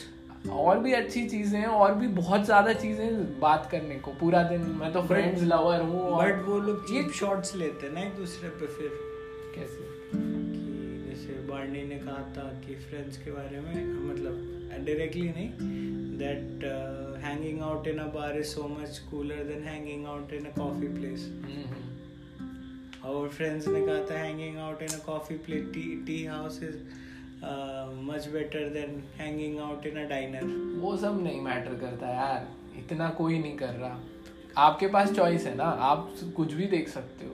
और 0.52 0.80
भी 0.80 0.94
अच्छी 0.94 1.30
चीज़ें 1.30 1.60
हैं 1.60 1.68
और 1.68 1.94
भी 1.94 2.08
बहुत 2.08 2.46
ज़्यादा 2.46 2.74
चीज़ें 2.74 3.40
बात 3.40 3.68
करने 3.72 3.96
को 3.96 4.12
पूरा 4.12 4.44
दिन 4.44 4.62
मैं 4.62 4.94
तो 4.94 5.02
फ्रेंड्स 5.02 5.42
लवर 5.42 5.82
हूँ 5.82 6.18
बट 6.18 6.46
वो 6.46 6.60
लोग 6.60 6.88
चीप 6.88 7.12
शॉट्स 7.12 7.56
लेते 7.56 7.88
हैं 7.88 7.94
ना 7.94 8.02
एक 8.02 8.16
दूसरे 8.16 8.50
पे 8.50 8.68
फिर। 8.68 8.90
कैसे? 9.56 9.90
कि 10.14 11.10
जैसे 11.10 11.48
बार्नी 11.48 11.84
ने 11.84 11.96
कहा 11.96 12.34
था 12.38 12.62
कि 12.68 12.76
फ्रेंड्स 12.76 13.18
के 13.18 13.32
बारे 13.32 13.60
में 13.60 13.86
मतलब 13.86 14.52
डायरेक्टली 14.86 15.30
नहीं 15.30 15.50
that 16.18 16.64
hanging 17.24 17.62
out 17.62 17.88
in 17.88 17.98
a 17.98 18.06
bar 18.06 18.38
is 18.38 18.46
so 18.46 18.64
much 18.64 18.98
cooler 18.98 19.44
than 19.44 19.64
hanging 19.64 20.06
out 20.06 20.34
in 20.34 20.46
a 20.46 20.56
coffee 20.56 20.88
place 20.88 21.42
और 23.06 23.30
फ्रेंड्स 23.30 23.68
ने 23.68 23.86
कहा 23.86 24.06
था 24.12 24.20
hanging 24.20 24.58
out 24.58 24.82
in 24.82 24.90
a 24.90 25.06
coffee 25.06 25.36
place 25.38 25.64
tea 25.64 26.04
tea 26.08 26.26
house 26.26 26.64
is 26.64 27.05
much 28.06 28.28
better 28.28 28.70
than 28.70 29.04
hanging 29.18 29.60
out 29.60 29.86
in 29.86 30.04
a 30.04 30.08
diner 30.10 30.44
वो 30.82 30.96
सब 30.98 31.22
नहीं 31.24 31.42
matter 31.42 31.76
करता 31.80 32.10
यार। 32.10 32.48
इतना 32.78 33.10
कोई 33.18 33.40
नहीं 33.40 33.58
कर 33.58 33.74
रहा। 33.74 34.00
आपके 34.58 34.88
पास 34.88 35.12
चॉइस 35.12 35.46
है 35.46 35.56
ना? 35.56 35.64
आप 35.64 36.14
कुछ 36.36 36.54
भी 36.54 36.68
देख 36.68 36.90
सकते 36.90 37.26
हो। 37.26 37.34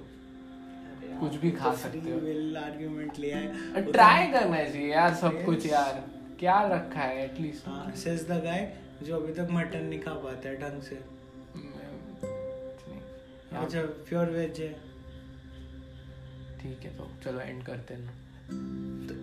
कुछ 1.19 1.35
भी 1.35 1.51
खा 1.51 1.73
सकते 1.75 2.11
हो। 2.11 2.19
विल 2.19 2.57
आर्गुमेंट 2.57 3.19
लिया 3.19 3.37
है 3.37 3.91
ट्राई 3.91 4.27
करना 4.31 4.63
चाहिए 4.63 4.91
यार 4.91 5.13
सब 5.15 5.43
कुछ 5.45 5.65
यार। 5.65 6.03
क्या 6.39 6.61
रखा 6.67 6.99
है 6.99 7.23
एटलीस्ट 7.25 7.67
हाँ 7.67 7.91
सेज 7.95 8.23
द 8.29 8.41
गाय 8.43 8.71
जो 9.03 9.15
अभी 9.15 9.33
तक 9.33 9.47
मटन 9.51 9.85
नहीं 9.85 9.99
खा 9.99 10.13
पाता 10.23 10.49
है 10.49 10.55
ढंग 10.61 10.81
से। 10.81 10.95
अच्छा 13.57 13.81
प्योर 14.07 14.29
वेज 14.29 14.59
है। 14.59 14.71
ठीक 16.61 16.83
है 16.83 16.97
तो 16.97 17.07
चलो 17.23 17.39
एंड 17.39 17.63
करते 17.63 17.93
हैं। 17.93 18.01
ना 18.01 18.11
तो 19.07 19.13